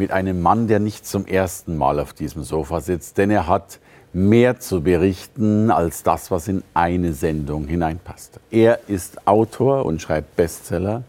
mit 0.00 0.12
einem 0.12 0.40
Mann, 0.40 0.66
der 0.66 0.78
nicht 0.78 1.06
zum 1.06 1.26
ersten 1.26 1.76
Mal 1.76 2.00
auf 2.00 2.14
diesem 2.14 2.42
Sofa 2.42 2.80
sitzt, 2.80 3.18
denn 3.18 3.30
er 3.30 3.46
hat 3.46 3.80
mehr 4.14 4.58
zu 4.58 4.80
berichten 4.80 5.70
als 5.70 6.02
das, 6.02 6.30
was 6.30 6.48
in 6.48 6.62
eine 6.72 7.12
Sendung 7.12 7.66
hineinpasst. 7.66 8.40
Er 8.50 8.88
ist 8.88 9.28
Autor 9.28 9.84
und 9.84 10.00
schreibt 10.00 10.36
Bestseller. 10.36 11.02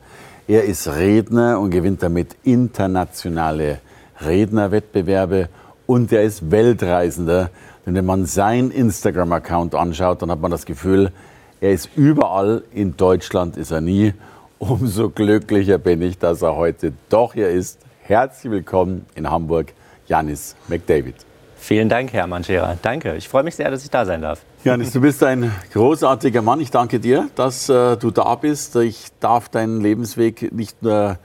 Er 0.45 0.65
ist 0.65 0.89
Redner 0.89 1.61
und 1.61 1.69
gewinnt 1.69 2.03
damit 2.03 2.35
internationale 2.43 3.79
Rednerwettbewerbe. 4.19 5.47
Und 5.87 6.11
er 6.11 6.23
ist 6.23 6.51
Weltreisender. 6.51 7.49
Denn 7.85 7.95
wenn 7.95 8.05
man 8.05 8.25
seinen 8.25 8.71
Instagram-Account 8.71 9.73
anschaut, 9.73 10.21
dann 10.21 10.31
hat 10.31 10.41
man 10.41 10.51
das 10.51 10.65
Gefühl, 10.65 11.13
er 11.61 11.71
ist 11.71 11.91
überall. 11.95 12.63
In 12.73 12.97
Deutschland 12.97 13.55
ist 13.55 13.71
er 13.71 13.79
nie. 13.79 14.13
Umso 14.59 15.09
glücklicher 15.09 15.77
bin 15.77 16.01
ich, 16.01 16.19
dass 16.19 16.41
er 16.41 16.57
heute 16.57 16.91
doch 17.07 17.35
hier 17.35 17.47
ist. 17.47 17.79
Herzlich 18.03 18.51
willkommen 18.51 19.05
in 19.13 19.29
Hamburg, 19.29 19.73
Janis 20.07 20.55
McDavid. 20.67 21.15
Vielen 21.55 21.87
Dank, 21.87 22.11
Hermann 22.11 22.43
Scherer. 22.43 22.75
Danke. 22.81 23.15
Ich 23.15 23.29
freue 23.29 23.43
mich 23.43 23.55
sehr, 23.55 23.69
dass 23.69 23.83
ich 23.83 23.91
da 23.91 24.05
sein 24.05 24.23
darf. 24.23 24.41
Janis, 24.63 24.91
du 24.91 25.01
bist 25.01 25.23
ein 25.23 25.51
großartiger 25.71 26.41
Mann. 26.41 26.59
Ich 26.59 26.71
danke 26.71 26.99
dir, 26.99 27.29
dass 27.35 27.69
äh, 27.69 27.97
du 27.97 28.09
da 28.09 28.33
bist. 28.33 28.75
Ich 28.77 29.09
darf 29.19 29.49
deinen 29.49 29.79
Lebensweg 29.81 30.51
nicht 30.51 30.81
nur 30.81 31.19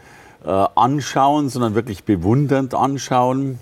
äh, 0.44 0.50
anschauen, 0.74 1.48
sondern 1.48 1.74
wirklich 1.74 2.04
bewundernd 2.04 2.74
anschauen. 2.74 3.58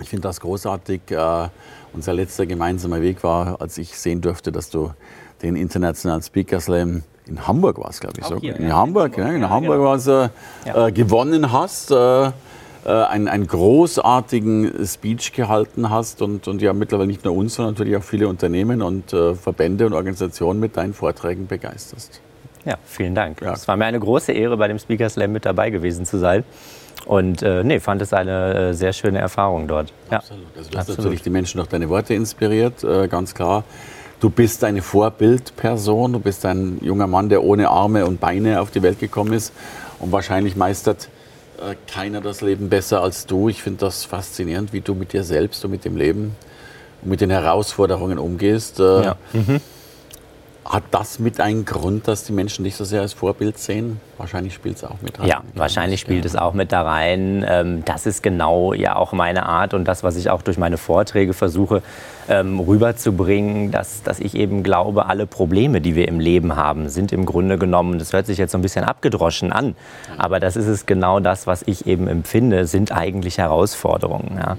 Ich 0.00 0.08
finde 0.08 0.22
das 0.22 0.40
großartig. 0.40 1.02
Äh, 1.10 1.48
unser 1.92 2.14
letzter 2.14 2.46
gemeinsamer 2.46 3.02
Weg 3.02 3.22
war, 3.22 3.60
als 3.60 3.76
ich 3.76 3.98
sehen 3.98 4.22
durfte, 4.22 4.50
dass 4.50 4.70
du 4.70 4.92
den 5.42 5.56
Internationalen 5.56 6.22
Speaker 6.22 6.60
Slam 6.60 7.02
in 7.28 7.46
Hamburg 7.46 7.78
war 7.78 7.90
es, 7.90 8.00
glaube 8.00 8.16
ich, 8.18 8.26
so. 8.26 8.38
Hier, 8.38 8.56
in, 8.56 8.68
ja, 8.68 8.76
Hamburg, 8.76 9.16
in 9.16 9.24
Hamburg, 9.24 9.30
ja, 9.30 9.36
in 9.36 9.42
ja, 9.42 9.50
Hamburg 9.50 9.76
genau. 9.76 9.88
war 9.88 9.96
es, 9.96 10.06
äh, 10.06 10.28
ja. 10.66 10.86
äh, 10.86 10.92
gewonnen 10.92 11.52
hast, 11.52 11.90
äh, 11.90 12.26
äh, 12.26 12.30
einen, 12.84 13.28
einen 13.28 13.46
großartigen 13.46 14.86
Speech 14.86 15.32
gehalten 15.32 15.90
hast 15.90 16.22
und, 16.22 16.48
und 16.48 16.62
ja 16.62 16.72
mittlerweile 16.72 17.08
nicht 17.08 17.24
nur 17.24 17.34
uns, 17.34 17.54
sondern 17.54 17.74
natürlich 17.74 17.96
auch 17.96 18.02
viele 18.02 18.28
Unternehmen 18.28 18.82
und 18.82 19.12
äh, 19.12 19.34
Verbände 19.34 19.86
und 19.86 19.92
Organisationen 19.92 20.60
mit 20.60 20.76
deinen 20.76 20.94
Vorträgen 20.94 21.46
begeisterst. 21.46 22.20
Ja, 22.64 22.76
vielen 22.84 23.14
Dank. 23.14 23.40
Es 23.42 23.66
war 23.68 23.76
mir 23.76 23.86
eine 23.86 24.00
große 24.00 24.32
Ehre, 24.32 24.56
bei 24.56 24.68
dem 24.68 24.78
Speaker 24.78 25.08
Slam 25.08 25.32
mit 25.32 25.44
dabei 25.44 25.70
gewesen 25.70 26.04
zu 26.04 26.18
sein. 26.18 26.44
Und 27.06 27.42
äh, 27.42 27.64
nee, 27.64 27.80
fand 27.80 28.02
es 28.02 28.12
eine 28.12 28.54
äh, 28.54 28.74
sehr 28.74 28.92
schöne 28.92 29.18
Erfahrung 29.18 29.68
dort. 29.68 29.92
Absolut. 30.10 30.44
Also 30.56 30.70
du 30.70 30.76
hast 30.76 30.82
Absolut. 30.82 30.98
natürlich 30.98 31.22
die 31.22 31.30
Menschen 31.30 31.58
durch 31.58 31.68
deine 31.68 31.88
Worte 31.88 32.14
inspiriert, 32.14 32.84
äh, 32.84 33.08
ganz 33.08 33.34
klar. 33.34 33.64
Du 34.20 34.30
bist 34.30 34.64
eine 34.64 34.82
Vorbildperson, 34.82 36.12
du 36.12 36.18
bist 36.18 36.44
ein 36.44 36.78
junger 36.82 37.06
Mann, 37.06 37.28
der 37.28 37.44
ohne 37.44 37.68
Arme 37.68 38.04
und 38.04 38.20
Beine 38.20 38.60
auf 38.60 38.72
die 38.72 38.82
Welt 38.82 38.98
gekommen 38.98 39.32
ist 39.32 39.52
und 40.00 40.10
wahrscheinlich 40.10 40.56
meistert 40.56 41.08
äh, 41.58 41.76
keiner 41.92 42.20
das 42.20 42.40
Leben 42.40 42.68
besser 42.68 43.00
als 43.00 43.26
du. 43.26 43.48
Ich 43.48 43.62
finde 43.62 43.80
das 43.80 44.04
faszinierend, 44.04 44.72
wie 44.72 44.80
du 44.80 44.94
mit 44.94 45.12
dir 45.12 45.22
selbst 45.22 45.64
und 45.64 45.70
mit 45.70 45.84
dem 45.84 45.96
Leben 45.96 46.34
und 47.02 47.10
mit 47.10 47.20
den 47.20 47.30
Herausforderungen 47.30 48.18
umgehst. 48.18 48.80
Äh, 48.80 49.04
ja. 49.04 49.16
Mhm. 49.32 49.60
Hat 50.68 50.82
das 50.90 51.18
mit 51.18 51.40
einen 51.40 51.64
Grund, 51.64 52.08
dass 52.08 52.24
die 52.24 52.32
Menschen 52.32 52.62
dich 52.62 52.76
so 52.76 52.84
sehr 52.84 53.00
als 53.00 53.14
Vorbild 53.14 53.56
sehen? 53.56 54.02
Wahrscheinlich 54.18 54.52
spielt 54.52 54.76
es 54.76 54.84
auch 54.84 55.00
mit 55.00 55.18
rein. 55.18 55.26
Ja, 55.26 55.42
wahrscheinlich 55.54 55.98
spielt 55.98 56.26
es 56.26 56.36
auch 56.36 56.52
mit 56.52 56.72
da 56.72 56.82
rein. 56.82 57.42
Ähm, 57.48 57.84
das 57.86 58.04
ist 58.04 58.22
genau 58.22 58.74
ja 58.74 58.96
auch 58.96 59.12
meine 59.12 59.46
Art 59.46 59.72
und 59.72 59.86
das, 59.86 60.02
was 60.02 60.16
ich 60.16 60.28
auch 60.28 60.42
durch 60.42 60.58
meine 60.58 60.76
Vorträge 60.76 61.32
versuche 61.32 61.82
ähm, 62.28 62.60
rüberzubringen, 62.60 63.70
dass, 63.70 64.02
dass 64.02 64.20
ich 64.20 64.34
eben 64.34 64.62
glaube, 64.62 65.06
alle 65.06 65.26
Probleme, 65.26 65.80
die 65.80 65.94
wir 65.94 66.06
im 66.06 66.20
Leben 66.20 66.54
haben, 66.56 66.90
sind 66.90 67.12
im 67.12 67.24
Grunde 67.24 67.56
genommen, 67.56 67.98
das 67.98 68.12
hört 68.12 68.26
sich 68.26 68.36
jetzt 68.36 68.52
so 68.52 68.58
ein 68.58 68.62
bisschen 68.62 68.84
abgedroschen 68.84 69.52
an, 69.52 69.74
aber 70.18 70.38
das 70.38 70.56
ist 70.56 70.66
es 70.66 70.84
genau 70.84 71.18
das, 71.18 71.46
was 71.46 71.62
ich 71.64 71.86
eben 71.86 72.08
empfinde, 72.08 72.66
sind 72.66 72.92
eigentlich 72.92 73.38
Herausforderungen. 73.38 74.36
Ja. 74.36 74.58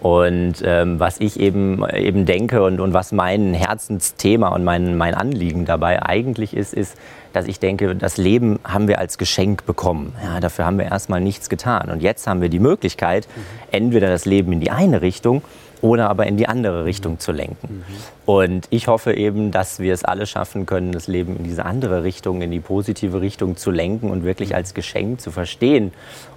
Und 0.00 0.54
ähm, 0.64 0.98
was 0.98 1.20
ich 1.20 1.38
eben, 1.38 1.84
eben 1.90 2.24
denke 2.24 2.62
und, 2.62 2.80
und 2.80 2.94
was 2.94 3.12
mein 3.12 3.52
Herzensthema 3.52 4.48
und 4.48 4.64
mein, 4.64 4.96
mein 4.96 5.14
Anliegen 5.14 5.66
dabei 5.66 6.02
eigentlich 6.02 6.56
ist, 6.56 6.72
ist, 6.72 6.96
dass 7.32 7.46
ich 7.46 7.60
denke, 7.60 7.94
das 7.94 8.16
Leben 8.16 8.58
haben 8.64 8.88
wir 8.88 8.98
als 8.98 9.18
Geschenk 9.18 9.66
bekommen. 9.66 10.14
Ja, 10.24 10.40
dafür 10.40 10.64
haben 10.64 10.78
wir 10.78 10.86
erstmal 10.86 11.20
nichts 11.20 11.48
getan. 11.48 11.90
Und 11.90 12.02
jetzt 12.02 12.26
haben 12.26 12.40
wir 12.40 12.48
die 12.48 12.58
Möglichkeit, 12.58 13.28
mhm. 13.28 13.40
entweder 13.72 14.08
das 14.08 14.24
Leben 14.24 14.52
in 14.52 14.60
die 14.60 14.70
eine 14.70 15.02
Richtung 15.02 15.42
oder 15.82 16.10
aber 16.10 16.26
in 16.26 16.36
die 16.36 16.48
andere 16.48 16.84
Richtung 16.84 17.18
zu 17.18 17.32
lenken. 17.32 17.84
Mhm. 17.86 17.94
Und 18.26 18.66
ich 18.70 18.88
hoffe 18.88 19.14
eben, 19.14 19.50
dass 19.50 19.78
wir 19.78 19.94
es 19.94 20.04
alle 20.04 20.26
schaffen 20.26 20.66
können, 20.66 20.92
das 20.92 21.06
Leben 21.06 21.36
in 21.36 21.44
diese 21.44 21.64
andere 21.64 22.04
Richtung, 22.04 22.42
in 22.42 22.50
die 22.50 22.60
positive 22.60 23.20
Richtung 23.20 23.56
zu 23.56 23.70
lenken 23.70 24.10
und 24.10 24.24
wirklich 24.24 24.54
als 24.54 24.74
Geschenk 24.74 25.20
zu 25.20 25.30
verstehen. 25.30 25.92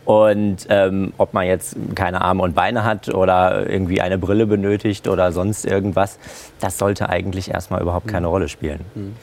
Und 0.05 0.67
ähm, 0.69 1.13
ob 1.17 1.33
man 1.33 1.45
jetzt 1.45 1.75
keine 1.95 2.21
Arme 2.21 2.43
und 2.43 2.55
Beine 2.55 2.83
hat 2.83 3.09
oder 3.09 3.69
irgendwie 3.69 4.01
eine 4.01 4.17
Brille 4.17 4.45
benötigt 4.45 5.07
oder 5.07 5.31
sonst 5.31 5.65
irgendwas, 5.65 6.19
das 6.59 6.77
sollte 6.77 7.09
eigentlich 7.09 7.51
erstmal 7.51 7.81
überhaupt 7.81 8.07
keine 8.07 8.27
Rolle 8.27 8.49
spielen. 8.49 8.81
Mhm. 8.95 9.15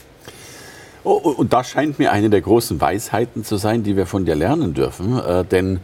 Oh, 1.03 1.13
und 1.13 1.53
das 1.53 1.71
scheint 1.71 1.99
mir 1.99 2.13
eine 2.13 2.29
der 2.29 2.43
großen 2.43 2.79
Weisheiten 2.81 3.43
zu 3.43 3.57
sein, 3.57 3.83
die 3.83 3.97
wir 3.97 4.07
von 4.07 4.27
dir 4.27 4.35
lernen 4.35 4.75
dürfen. 4.75 5.19
Äh, 5.19 5.45
denn 5.45 5.81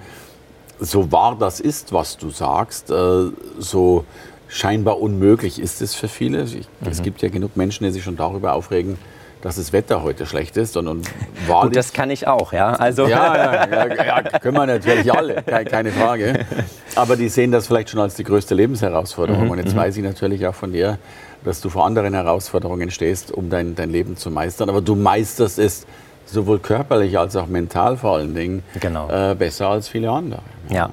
so 0.78 1.10
wahr 1.12 1.36
das 1.38 1.60
ist, 1.60 1.92
was 1.92 2.16
du 2.16 2.30
sagst, 2.30 2.90
äh, 2.90 3.30
so 3.58 4.04
scheinbar 4.48 5.00
unmöglich 5.00 5.60
ist 5.60 5.82
es 5.82 5.94
für 5.94 6.08
viele. 6.08 6.42
Ich, 6.44 6.54
mhm. 6.54 6.88
Es 6.90 7.02
gibt 7.02 7.22
ja 7.22 7.28
genug 7.28 7.56
Menschen, 7.56 7.84
die 7.84 7.90
sich 7.90 8.04
schon 8.04 8.16
darüber 8.16 8.54
aufregen, 8.54 8.98
dass 9.42 9.56
das 9.56 9.72
Wetter 9.72 10.02
heute 10.02 10.26
schlecht 10.26 10.56
ist. 10.56 10.76
Und, 10.76 10.88
und 10.88 11.08
Gut, 11.48 11.76
das 11.76 11.92
kann 11.92 12.10
ich 12.10 12.26
auch, 12.26 12.52
ja. 12.52 12.72
Also 12.72 13.06
ja, 13.06 13.36
ja, 13.36 13.68
ja, 13.88 14.04
ja, 14.04 14.22
können 14.38 14.56
wir 14.56 14.66
natürlich 14.66 15.12
alle, 15.12 15.42
keine 15.42 15.92
Frage. 15.92 16.46
Aber 16.94 17.16
die 17.16 17.28
sehen 17.28 17.52
das 17.52 17.66
vielleicht 17.66 17.90
schon 17.90 18.00
als 18.00 18.14
die 18.14 18.24
größte 18.24 18.54
Lebensherausforderung. 18.54 19.44
Mhm. 19.44 19.50
Und 19.50 19.58
jetzt 19.58 19.74
mhm. 19.74 19.78
weiß 19.78 19.96
ich 19.96 20.02
natürlich 20.02 20.46
auch 20.46 20.54
von 20.54 20.72
dir, 20.72 20.98
dass 21.44 21.60
du 21.60 21.68
vor 21.68 21.86
anderen 21.86 22.14
Herausforderungen 22.14 22.90
stehst, 22.90 23.30
um 23.30 23.50
dein, 23.50 23.74
dein 23.74 23.90
Leben 23.90 24.16
zu 24.16 24.30
meistern. 24.30 24.68
Aber 24.68 24.80
du 24.80 24.96
meisterst 24.96 25.58
es 25.58 25.86
sowohl 26.26 26.58
körperlich 26.58 27.18
als 27.18 27.36
auch 27.36 27.46
mental 27.46 27.96
vor 27.96 28.16
allen 28.16 28.34
Dingen 28.34 28.62
genau. 28.80 29.08
äh, 29.08 29.34
besser 29.34 29.68
als 29.68 29.88
viele 29.88 30.10
andere. 30.10 30.40
Ja, 30.68 30.90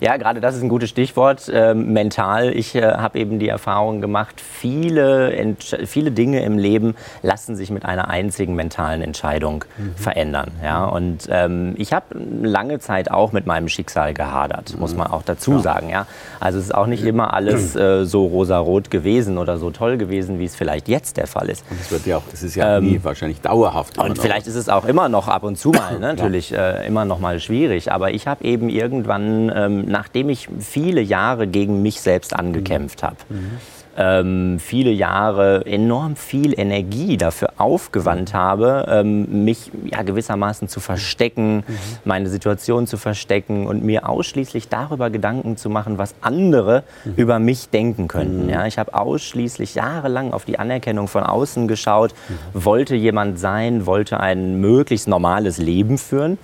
ja 0.00 0.16
gerade 0.16 0.40
das 0.40 0.56
ist 0.56 0.62
ein 0.62 0.68
gutes 0.68 0.90
Stichwort. 0.90 1.50
Ähm, 1.52 1.92
mental, 1.92 2.50
ich 2.50 2.74
äh, 2.74 2.82
habe 2.82 3.18
eben 3.18 3.38
die 3.38 3.48
Erfahrung 3.48 4.00
gemacht, 4.00 4.40
viele, 4.40 5.56
viele 5.86 6.10
Dinge 6.10 6.42
im 6.42 6.58
Leben 6.58 6.94
lassen 7.22 7.56
sich 7.56 7.70
mit 7.70 7.84
einer 7.84 8.08
einzigen 8.08 8.54
mentalen 8.54 9.02
Entscheidung 9.02 9.64
mhm. 9.76 9.94
verändern. 9.96 10.50
Ja? 10.62 10.84
Und 10.84 11.28
ähm, 11.30 11.74
ich 11.76 11.92
habe 11.92 12.06
lange 12.42 12.78
Zeit 12.78 13.10
auch 13.10 13.32
mit 13.32 13.46
meinem 13.46 13.68
Schicksal 13.68 14.14
gehadert, 14.14 14.74
mhm. 14.74 14.80
muss 14.80 14.94
man 14.94 15.08
auch 15.08 15.22
dazu 15.22 15.52
ja. 15.52 15.58
sagen. 15.58 15.88
Ja? 15.90 16.06
Also 16.40 16.58
es 16.58 16.66
ist 16.66 16.74
auch 16.74 16.86
nicht 16.86 17.04
immer 17.04 17.34
alles 17.34 17.74
äh, 17.76 18.04
so 18.04 18.26
rosarot 18.26 18.90
gewesen 18.90 19.38
oder 19.38 19.58
so 19.58 19.70
toll 19.70 19.96
gewesen, 19.96 20.38
wie 20.38 20.44
es 20.44 20.54
vielleicht 20.54 20.88
jetzt 20.88 21.16
der 21.16 21.26
Fall 21.26 21.48
ist. 21.48 21.64
Und 21.70 21.80
es 21.80 21.90
wird 21.90 22.06
ja 22.06 22.18
auch, 22.18 22.22
es 22.32 22.42
ist 22.42 22.54
ja 22.54 22.78
ähm, 22.78 22.84
nie 22.84 23.00
wahrscheinlich 23.02 23.40
dauerhaft. 23.40 23.98
Und 23.98 24.18
vielleicht 24.18 24.46
ist 24.46 24.56
es 24.56 24.68
auch 24.68 24.84
immer 24.84 25.08
noch 25.08 25.28
ab 25.28 25.44
und 25.44 25.56
zu 25.56 25.70
mal, 25.70 25.94
ne? 25.94 26.08
natürlich 26.08 26.52
äh, 26.52 26.86
immer 26.86 27.04
noch 27.04 27.18
mal 27.18 27.40
schwierig. 27.40 27.92
Aber 27.92 28.12
ich 28.12 28.26
habe 28.26 28.44
eben 28.44 28.68
irgendwann 28.68 29.13
irgendwann, 29.14 29.52
ähm, 29.54 29.84
nachdem 29.86 30.28
ich 30.28 30.48
viele 30.60 31.00
Jahre 31.00 31.46
gegen 31.46 31.82
mich 31.82 32.00
selbst 32.00 32.34
angekämpft 32.34 33.02
habe, 33.02 33.16
mhm. 33.28 33.50
ähm, 33.96 34.58
viele 34.58 34.90
Jahre 34.90 35.64
enorm 35.66 36.16
viel 36.16 36.58
Energie 36.58 37.16
dafür 37.16 37.50
aufgewandt 37.58 38.34
habe, 38.34 38.86
ähm, 38.88 39.44
mich 39.44 39.70
ja, 39.84 40.02
gewissermaßen 40.02 40.68
zu 40.68 40.80
verstecken, 40.80 41.56
mhm. 41.56 41.64
meine 42.04 42.28
Situation 42.28 42.86
zu 42.86 42.96
verstecken 42.96 43.66
und 43.66 43.84
mir 43.84 44.08
ausschließlich 44.08 44.68
darüber 44.68 45.10
Gedanken 45.10 45.56
zu 45.56 45.70
machen, 45.70 45.98
was 45.98 46.14
andere 46.20 46.82
mhm. 47.04 47.14
über 47.16 47.38
mich 47.38 47.70
denken 47.70 48.08
könnten. 48.08 48.44
Mhm. 48.44 48.50
Ja, 48.50 48.66
ich 48.66 48.78
habe 48.78 48.94
ausschließlich 48.94 49.74
jahrelang 49.74 50.32
auf 50.32 50.44
die 50.44 50.58
Anerkennung 50.58 51.08
von 51.08 51.22
außen 51.22 51.68
geschaut, 51.68 52.14
mhm. 52.28 52.64
wollte 52.64 52.94
jemand 52.94 53.38
sein, 53.38 53.86
wollte 53.86 54.20
ein 54.20 54.60
möglichst 54.60 55.08
normales 55.08 55.58
Leben 55.58 55.98
führen. 55.98 56.38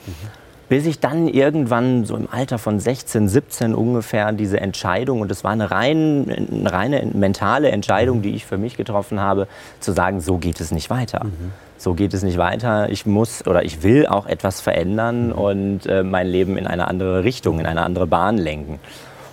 Mhm 0.70 0.70
bis 0.70 0.86
ich 0.86 1.00
dann 1.00 1.26
irgendwann 1.26 2.04
so 2.04 2.14
im 2.14 2.28
Alter 2.30 2.56
von 2.56 2.78
16, 2.78 3.28
17 3.28 3.74
ungefähr 3.74 4.30
diese 4.30 4.60
Entscheidung, 4.60 5.20
und 5.20 5.28
es 5.32 5.42
war 5.42 5.50
eine, 5.50 5.72
rein, 5.72 6.26
eine 6.48 6.72
reine 6.72 7.10
mentale 7.12 7.70
Entscheidung, 7.72 8.22
die 8.22 8.36
ich 8.36 8.46
für 8.46 8.56
mich 8.56 8.76
getroffen 8.76 9.18
habe, 9.18 9.48
zu 9.80 9.90
sagen, 9.90 10.20
so 10.20 10.38
geht 10.38 10.60
es 10.60 10.70
nicht 10.70 10.88
weiter. 10.88 11.24
Mhm. 11.24 11.52
So 11.76 11.94
geht 11.94 12.14
es 12.14 12.22
nicht 12.22 12.38
weiter. 12.38 12.88
Ich 12.88 13.04
muss 13.04 13.44
oder 13.48 13.64
ich 13.64 13.82
will 13.82 14.06
auch 14.06 14.26
etwas 14.26 14.60
verändern 14.60 15.26
mhm. 15.26 15.32
und 15.32 15.86
äh, 15.86 16.04
mein 16.04 16.28
Leben 16.28 16.56
in 16.56 16.68
eine 16.68 16.86
andere 16.86 17.24
Richtung, 17.24 17.58
in 17.58 17.66
eine 17.66 17.82
andere 17.82 18.06
Bahn 18.06 18.38
lenken. 18.38 18.78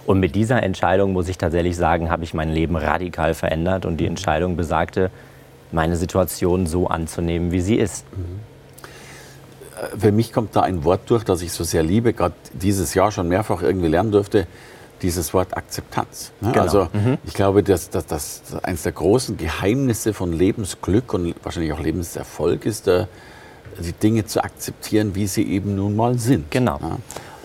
Und 0.07 0.19
mit 0.19 0.33
dieser 0.33 0.63
Entscheidung, 0.63 1.13
muss 1.13 1.29
ich 1.29 1.37
tatsächlich 1.37 1.77
sagen, 1.77 2.09
habe 2.09 2.23
ich 2.23 2.33
mein 2.33 2.49
Leben 2.49 2.75
radikal 2.75 3.35
verändert 3.35 3.85
und 3.85 3.97
die 3.97 4.07
Entscheidung 4.07 4.57
besagte, 4.57 5.11
meine 5.71 5.97
Situation 5.97 6.65
so 6.65 6.87
anzunehmen, 6.87 7.51
wie 7.51 7.61
sie 7.61 7.75
ist. 7.75 8.05
Äh, 8.13 8.15
für 9.97 10.11
mich 10.11 10.33
kommt 10.33 10.55
da 10.55 10.61
ein 10.61 10.83
Wort 10.83 11.09
durch, 11.09 11.23
das 11.23 11.41
ich 11.41 11.51
so 11.51 11.63
sehr 11.63 11.83
liebe, 11.83 12.13
gerade 12.13 12.35
dieses 12.53 12.93
Jahr 12.93 13.11
schon 13.11 13.27
mehrfach 13.27 13.61
irgendwie 13.61 13.87
lernen 13.87 14.11
durfte, 14.11 14.47
dieses 15.01 15.33
Wort 15.33 15.55
Akzeptanz. 15.55 16.31
Ne? 16.41 16.51
Genau. 16.51 16.63
Also 16.63 16.89
mhm. 16.93 17.17
ich 17.25 17.33
glaube, 17.33 17.63
dass, 17.63 17.89
dass, 17.89 18.05
dass 18.05 18.41
eines 18.63 18.83
der 18.83 18.91
großen 18.91 19.37
Geheimnisse 19.37 20.13
von 20.13 20.33
Lebensglück 20.33 21.13
und 21.13 21.35
wahrscheinlich 21.43 21.73
auch 21.73 21.79
Lebenserfolg 21.79 22.65
ist, 22.65 22.87
der, 22.87 23.07
die 23.79 23.93
Dinge 23.93 24.25
zu 24.25 24.43
akzeptieren, 24.43 25.13
wie 25.13 25.27
sie 25.27 25.43
eben 25.43 25.75
nun 25.75 25.95
mal 25.95 26.17
sind. 26.17 26.49
Genau. 26.49 26.79
Ja? 26.81 26.97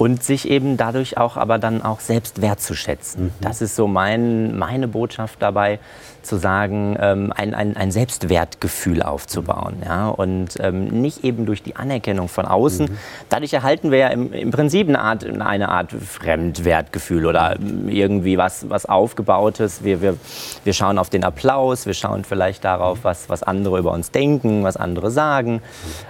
Und 0.02 0.25
sich 0.25 0.50
eben 0.50 0.76
dadurch 0.76 1.16
auch 1.16 1.37
aber 1.37 1.60
dann 1.60 1.81
auch 1.81 2.00
selbst 2.00 2.43
wertzuschätzen. 2.43 3.26
Mhm. 3.26 3.31
Das 3.40 3.62
ist 3.62 3.76
so 3.76 3.87
mein, 3.87 4.58
meine 4.58 4.88
Botschaft 4.88 5.40
dabei, 5.40 5.78
zu 6.22 6.37
sagen, 6.37 6.96
ähm, 7.00 7.32
ein, 7.34 7.54
ein, 7.54 7.76
ein 7.76 7.90
Selbstwertgefühl 7.90 9.02
aufzubauen. 9.02 9.82
Ja? 9.84 10.08
Und 10.08 10.54
ähm, 10.60 10.87
nicht 10.87 11.25
eben 11.25 11.46
durch 11.46 11.62
die 11.62 11.76
Anerkennung 11.76 12.28
von 12.28 12.46
außen. 12.46 12.87
Mhm. 12.87 12.99
Dadurch 13.28 13.52
erhalten 13.52 13.90
wir 13.90 13.99
ja 13.99 14.08
im, 14.08 14.32
im 14.32 14.50
Prinzip 14.50 14.88
eine 14.88 15.00
Art, 15.00 15.25
eine 15.25 15.69
Art 15.69 15.93
Fremdwertgefühl 15.93 17.26
oder 17.26 17.56
irgendwie 17.87 18.38
was, 18.38 18.69
was 18.70 18.87
Aufgebautes. 18.87 19.84
Wir, 19.84 20.00
wir, 20.00 20.16
wir 20.64 20.72
schauen 20.72 20.99
auf 20.99 21.10
den 21.10 21.25
Applaus, 21.25 21.87
wir 21.87 21.94
schauen 21.94 22.25
vielleicht 22.25 22.64
darauf, 22.64 23.00
was, 23.02 23.28
was 23.28 23.43
andere 23.43 23.78
über 23.78 23.93
uns 23.93 24.10
denken, 24.10 24.64
was 24.64 24.76
andere 24.76 25.10
sagen. 25.10 25.54
Mhm. 25.54 25.60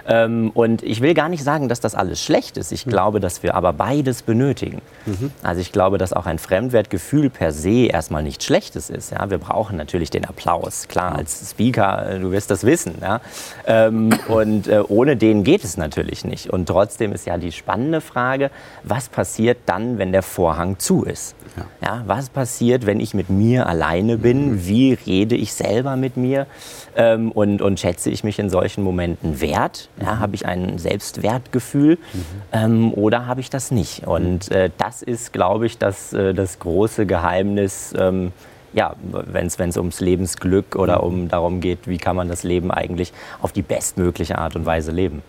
Ähm, 0.07 0.51
und 0.53 0.83
ich 0.83 1.01
will 1.01 1.13
gar 1.13 1.29
nicht 1.29 1.43
sagen, 1.43 1.69
dass 1.69 1.79
das 1.79 1.95
alles 1.95 2.21
schlecht 2.21 2.57
ist. 2.57 2.71
Ich 2.71 2.85
mhm. 2.85 2.91
glaube, 2.91 3.19
dass 3.19 3.43
wir 3.43 3.55
aber 3.55 3.73
beides 3.83 4.21
benötigen. 4.21 4.81
Mhm. 5.05 5.31
Also 5.43 5.59
ich 5.59 5.73
glaube, 5.73 5.97
dass 5.97 6.13
auch 6.13 6.25
ein 6.25 6.39
Fremdwertgefühl 6.39 7.29
per 7.29 7.51
se 7.51 7.87
erstmal 7.87 8.23
nichts 8.23 8.45
Schlechtes 8.45 8.89
ist. 8.89 9.11
Ja? 9.11 9.29
Wir 9.29 9.39
brauchen 9.39 9.75
natürlich 9.75 10.09
den 10.09 10.23
Applaus. 10.23 10.87
Klar, 10.87 11.15
als 11.15 11.49
Speaker, 11.51 12.09
äh, 12.09 12.19
du 12.19 12.31
wirst 12.31 12.49
das 12.49 12.63
wissen. 12.63 12.95
Ja? 13.01 13.19
Ähm, 13.67 14.11
und 14.29 14.69
äh, 14.69 14.81
ohne 14.87 15.17
den 15.17 15.43
geht 15.43 15.65
es 15.65 15.75
natürlich 15.75 16.23
nicht. 16.23 16.49
Und 16.49 16.67
trotzdem 16.67 17.11
ist 17.11 17.25
ja 17.25 17.37
die 17.37 17.51
spannende 17.51 17.99
Frage, 17.99 18.51
was 18.83 19.09
passiert 19.09 19.57
dann, 19.65 19.97
wenn 19.97 20.13
der 20.13 20.23
Vorhang 20.23 20.79
zu 20.79 21.03
ist? 21.03 21.35
Ja. 21.57 21.65
ja 21.81 22.03
was 22.07 22.29
passiert, 22.29 22.85
wenn 22.85 23.01
ich 23.01 23.13
mit 23.13 23.29
mir 23.29 23.67
alleine 23.67 24.17
bin? 24.17 24.51
Mhm. 24.51 24.67
Wie 24.67 24.93
rede 24.93 25.35
ich 25.35 25.53
selber 25.53 25.97
mit 25.97 26.15
mir? 26.15 26.47
Ähm, 26.95 27.33
und, 27.33 27.61
und 27.61 27.81
schätze 27.81 28.09
ich 28.09 28.23
mich 28.23 28.39
in 28.39 28.49
solchen 28.49 28.81
Momenten 28.81 29.41
wert? 29.41 29.89
Ja, 29.99 30.15
mhm. 30.15 30.19
habe 30.19 30.35
ich 30.35 30.45
ein 30.45 30.77
Selbstwertgefühl 30.77 31.97
mhm. 31.97 32.25
ähm, 32.53 32.93
oder 32.93 33.25
habe 33.25 33.41
ich 33.41 33.49
das 33.49 33.72
nicht? 33.73 34.07
Und 34.07 34.51
äh, 34.51 34.69
das 34.77 35.01
ist, 35.01 35.33
glaube 35.33 35.65
ich, 35.65 35.77
das, 35.77 36.13
äh, 36.13 36.33
das 36.33 36.59
große 36.59 37.05
Geheimnis 37.05 37.93
ähm, 37.97 38.31
ja, 38.73 38.95
wenn 39.03 39.47
es 39.47 39.77
ums 39.77 39.99
Lebensglück 39.99 40.75
oder 40.75 41.03
um 41.03 41.29
darum 41.29 41.61
geht, 41.61 41.87
wie 41.87 41.97
kann 41.97 42.15
man 42.15 42.27
das 42.27 42.43
Leben 42.43 42.71
eigentlich 42.71 43.13
auf 43.41 43.51
die 43.51 43.61
bestmögliche 43.61 44.37
Art 44.37 44.55
und 44.55 44.65
Weise 44.65 44.91
leben. 44.91 45.21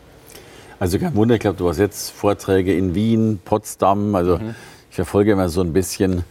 Also 0.80 0.98
kein 0.98 1.14
Wunder, 1.14 1.34
ich 1.34 1.40
glaube, 1.40 1.58
du 1.58 1.68
hast 1.68 1.78
jetzt 1.78 2.10
Vorträge 2.10 2.74
in 2.74 2.94
Wien, 2.94 3.40
Potsdam, 3.44 4.14
also 4.14 4.38
mhm. 4.38 4.54
ich 4.90 4.96
verfolge 4.96 5.32
immer 5.32 5.48
so 5.48 5.60
ein 5.60 5.72
bisschen 5.72 6.24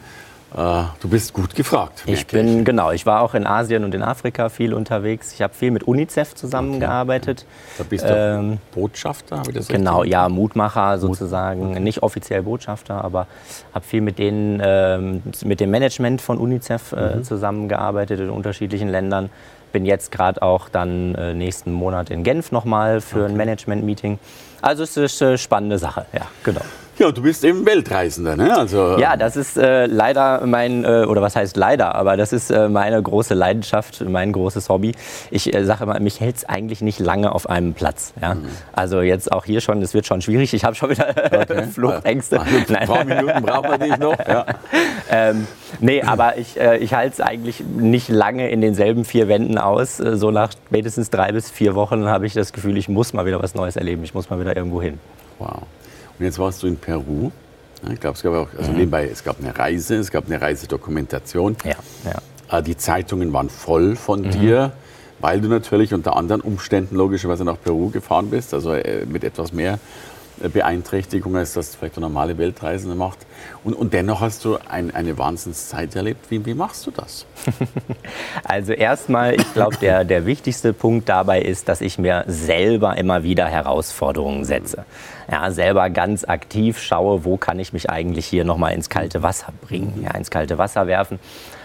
du 0.55 1.09
bist 1.09 1.33
gut 1.33 1.55
gefragt. 1.55 2.03
Ich 2.05 2.27
bin, 2.27 2.59
ich. 2.59 2.65
genau, 2.65 2.91
ich 2.91 3.05
war 3.05 3.21
auch 3.21 3.33
in 3.33 3.47
Asien 3.47 3.83
und 3.83 3.95
in 3.95 4.03
Afrika 4.03 4.49
viel 4.49 4.73
unterwegs. 4.73 5.33
Ich 5.33 5.41
habe 5.41 5.53
viel 5.53 5.71
mit 5.71 5.83
UNICEF 5.83 6.35
zusammengearbeitet. 6.35 7.45
Okay. 7.45 7.75
Da 7.77 7.83
bist 7.89 8.05
du 8.05 8.15
ähm, 8.15 8.57
Botschafter, 8.73 9.39
habe 9.39 9.51
ich 9.51 9.57
das 9.57 9.67
Genau, 9.67 9.99
richtig? 9.99 10.13
ja, 10.13 10.29
Mutmacher 10.29 10.97
sozusagen. 10.99 11.71
Okay. 11.71 11.79
Nicht 11.79 12.03
offiziell 12.03 12.43
Botschafter, 12.43 13.03
aber 13.03 13.27
habe 13.73 13.85
viel 13.85 14.01
mit, 14.01 14.19
denen, 14.19 14.61
ähm, 14.63 15.23
mit 15.43 15.59
dem 15.59 15.71
Management 15.71 16.21
von 16.21 16.37
UNICEF 16.37 16.91
äh, 16.91 17.15
mhm. 17.15 17.23
zusammengearbeitet 17.23 18.19
in 18.19 18.29
unterschiedlichen 18.29 18.89
Ländern. 18.89 19.29
Bin 19.71 19.85
jetzt 19.85 20.11
gerade 20.11 20.41
auch 20.43 20.69
dann 20.69 21.15
äh, 21.15 21.33
nächsten 21.33 21.71
Monat 21.71 22.11
in 22.11 22.23
Genf 22.23 22.51
nochmal 22.51 23.01
für 23.01 23.23
okay. 23.23 23.31
ein 23.31 23.37
Management-Meeting. 23.37 24.19
Also 24.61 24.83
es 24.83 24.95
ist 24.95 25.21
eine 25.21 25.37
spannende 25.37 25.79
Sache, 25.79 26.05
ja, 26.13 26.27
genau. 26.43 26.61
Ja, 26.99 27.11
du 27.11 27.23
bist 27.23 27.43
eben 27.43 27.65
Weltreisender, 27.65 28.35
ne? 28.35 28.55
Also, 28.55 28.97
ja, 28.99 29.17
das 29.17 29.35
ist 29.35 29.57
äh, 29.57 29.87
leider 29.87 30.45
mein, 30.45 30.85
äh, 30.85 31.05
oder 31.05 31.23
was 31.23 31.35
heißt 31.35 31.57
leider, 31.57 31.95
aber 31.95 32.17
das 32.17 32.31
ist 32.33 32.51
äh, 32.51 32.69
meine 32.69 33.01
große 33.01 33.33
Leidenschaft, 33.33 34.01
mein 34.07 34.31
großes 34.31 34.69
Hobby. 34.69 34.93
Ich 35.31 35.51
äh, 35.53 35.65
sage 35.65 35.85
immer, 35.85 35.99
mich 35.99 36.19
hält 36.19 36.37
es 36.37 36.45
eigentlich 36.45 36.81
nicht 36.81 36.99
lange 36.99 37.31
auf 37.31 37.49
einem 37.49 37.73
Platz. 37.73 38.13
Ja? 38.21 38.35
Mhm. 38.35 38.45
Also 38.73 39.01
jetzt 39.01 39.31
auch 39.31 39.45
hier 39.45 39.59
schon, 39.59 39.81
es 39.81 39.95
wird 39.95 40.05
schon 40.05 40.21
schwierig. 40.21 40.53
Ich 40.53 40.63
habe 40.63 40.75
schon 40.75 40.91
wieder 40.91 41.09
okay. 41.25 41.63
Fluchtängste. 41.63 42.39
Also, 42.39 42.75
ein 42.75 42.87
paar 42.87 43.05
Minuten 43.05 43.41
brauchen 43.41 43.71
wir 43.71 43.77
dich 43.79 43.97
noch. 43.97 44.19
Ja. 44.27 44.45
ähm, 45.09 45.47
nee, 45.79 46.03
aber 46.03 46.37
ich, 46.37 46.59
äh, 46.59 46.77
ich 46.77 46.93
halte 46.93 47.13
es 47.13 47.21
eigentlich 47.21 47.61
nicht 47.61 48.09
lange 48.09 48.49
in 48.51 48.61
denselben 48.61 49.03
vier 49.03 49.27
Wänden 49.27 49.57
aus. 49.57 49.99
Äh, 49.99 50.15
so 50.15 50.29
nach 50.29 50.51
spätestens 50.51 51.09
drei 51.09 51.31
bis 51.31 51.49
vier 51.49 51.73
Wochen 51.73 52.05
habe 52.05 52.27
ich 52.27 52.33
das 52.33 52.53
Gefühl, 52.53 52.77
ich 52.77 52.87
muss 52.87 53.13
mal 53.13 53.25
wieder 53.25 53.41
was 53.41 53.55
Neues 53.55 53.77
erleben. 53.77 54.03
Ich 54.03 54.13
muss 54.13 54.29
mal 54.29 54.39
wieder 54.39 54.55
irgendwo 54.55 54.79
hin. 54.79 54.99
Wow. 55.39 55.63
Und 56.23 56.27
jetzt 56.27 56.39
warst 56.39 56.63
du 56.63 56.67
in 56.67 56.77
Peru. 56.77 57.31
Ich 57.91 57.99
glaube, 57.99 58.15
es 58.15 58.23
gab 58.23 58.33
auch, 58.33 58.47
also 58.57 58.71
mhm. 58.71 58.77
nebenbei, 58.77 59.09
es 59.11 59.25
gab 59.25 59.41
eine 59.41 59.59
Reise, 59.59 59.97
es 59.97 60.09
gab 60.09 60.27
eine 60.27 60.39
Reisedokumentation. 60.39 61.57
Ja, 61.65 61.75
ja. 62.05 62.59
Äh, 62.59 62.63
die 62.63 62.77
Zeitungen 62.77 63.33
waren 63.33 63.49
voll 63.49 63.97
von 63.97 64.21
mhm. 64.21 64.31
dir, 64.31 64.71
weil 65.19 65.41
du 65.41 65.49
natürlich 65.49 65.93
unter 65.93 66.15
anderen 66.15 66.39
Umständen 66.39 66.95
logischerweise 66.95 67.43
nach 67.43 67.57
Peru 67.61 67.89
gefahren 67.89 68.29
bist, 68.29 68.53
also 68.53 68.71
äh, 68.71 69.05
mit 69.05 69.25
etwas 69.25 69.51
mehr 69.51 69.79
Beeinträchtigung, 70.49 71.35
als 71.35 71.53
das 71.53 71.75
vielleicht 71.75 71.95
der 71.95 72.01
normale 72.01 72.37
Weltreisende 72.37 72.95
macht. 72.95 73.19
Und, 73.63 73.73
und 73.73 73.93
dennoch 73.93 74.21
hast 74.21 74.45
du 74.45 74.57
ein, 74.69 74.93
eine 74.93 75.17
Wahnsinnszeit 75.17 75.95
erlebt. 75.95 76.29
Wie, 76.29 76.45
wie 76.45 76.53
machst 76.53 76.85
du 76.85 76.91
das? 76.91 77.25
also 78.43 78.73
erstmal, 78.73 79.35
ich 79.35 79.53
glaube, 79.53 79.77
der, 79.77 80.05
der 80.05 80.25
wichtigste 80.25 80.73
Punkt 80.73 81.09
dabei 81.09 81.41
ist, 81.41 81.69
dass 81.69 81.81
ich 81.81 81.97
mir 81.97 82.23
selber 82.27 82.97
immer 82.97 83.23
wieder 83.23 83.47
Herausforderungen 83.47 84.45
setze. 84.45 84.85
Ja, 85.31 85.51
selber 85.51 85.89
ganz 85.89 86.25
aktiv 86.25 86.79
schaue, 86.79 87.25
wo 87.25 87.37
kann 87.37 87.59
ich 87.59 87.73
mich 87.73 87.89
eigentlich 87.89 88.25
hier 88.25 88.43
nochmal 88.43 88.73
ins 88.73 88.89
kalte 88.89 89.23
Wasser 89.23 89.53
bringen, 89.61 90.03
ja, 90.03 90.11
ins 90.15 90.29
kalte 90.29 90.57
Wasser 90.57 90.87
werfen. 90.87 91.19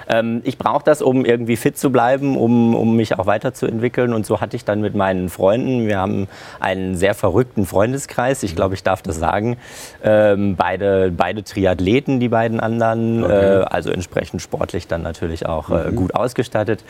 Ähm, 0.08 0.40
ich 0.44 0.58
brauche 0.58 0.82
das, 0.84 1.02
um 1.02 1.24
irgendwie 1.24 1.56
fit 1.56 1.78
zu 1.78 1.90
bleiben, 1.90 2.36
um, 2.36 2.74
um 2.74 2.96
mich 2.96 3.18
auch 3.18 3.26
weiterzuentwickeln. 3.26 4.12
Und 4.12 4.26
so 4.26 4.40
hatte 4.40 4.56
ich 4.56 4.64
dann 4.64 4.80
mit 4.80 4.94
meinen 4.94 5.28
Freunden, 5.28 5.86
wir 5.86 5.98
haben 5.98 6.28
einen 6.60 6.96
sehr 6.96 7.14
verrückten 7.14 7.66
Freundeskreis, 7.66 8.42
ich 8.42 8.56
glaube, 8.56 8.74
ich 8.74 8.82
darf 8.82 9.02
das 9.02 9.16
sagen. 9.16 9.58
Ähm, 10.02 10.56
beide, 10.56 11.12
beide 11.14 11.44
Triathleten, 11.44 12.20
die 12.20 12.28
beiden 12.28 12.60
anderen, 12.60 13.24
okay. 13.24 13.60
äh, 13.60 13.64
also 13.64 13.90
entsprechend 13.90 14.42
sportlich 14.42 14.86
dann 14.88 15.02
natürlich 15.02 15.46
auch 15.46 15.70
äh, 15.70 15.90
mhm. 15.90 15.96
gut 15.96 16.14
ausgestattet. 16.14 16.82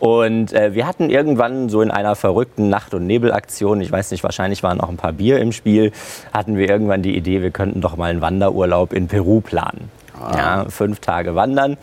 Und 0.00 0.52
äh, 0.52 0.74
wir 0.74 0.86
hatten 0.86 1.10
irgendwann 1.10 1.68
so 1.68 1.80
in 1.80 1.90
einer 1.90 2.16
verrückten 2.16 2.68
Nacht- 2.68 2.94
und 2.94 3.06
Nebelaktion, 3.06 3.80
ich 3.80 3.90
weiß 3.90 4.10
nicht, 4.10 4.24
wahrscheinlich 4.24 4.62
waren 4.62 4.80
auch 4.80 4.88
ein 4.88 4.96
paar 4.96 5.12
Bier 5.12 5.38
im 5.38 5.52
Spiel, 5.52 5.92
hatten 6.32 6.56
wir 6.56 6.68
irgendwann 6.68 7.02
die 7.02 7.16
Idee, 7.16 7.42
wir 7.42 7.50
könnten 7.50 7.80
doch 7.80 7.96
mal 7.96 8.10
einen 8.10 8.20
Wanderurlaub 8.20 8.92
in 8.92 9.06
Peru 9.06 9.40
planen. 9.40 9.90
Ah. 10.20 10.36
Ja, 10.36 10.64
fünf 10.68 11.00
Tage 11.00 11.34
wandern. 11.34 11.76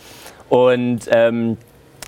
Und 0.52 1.08
ähm, 1.08 1.56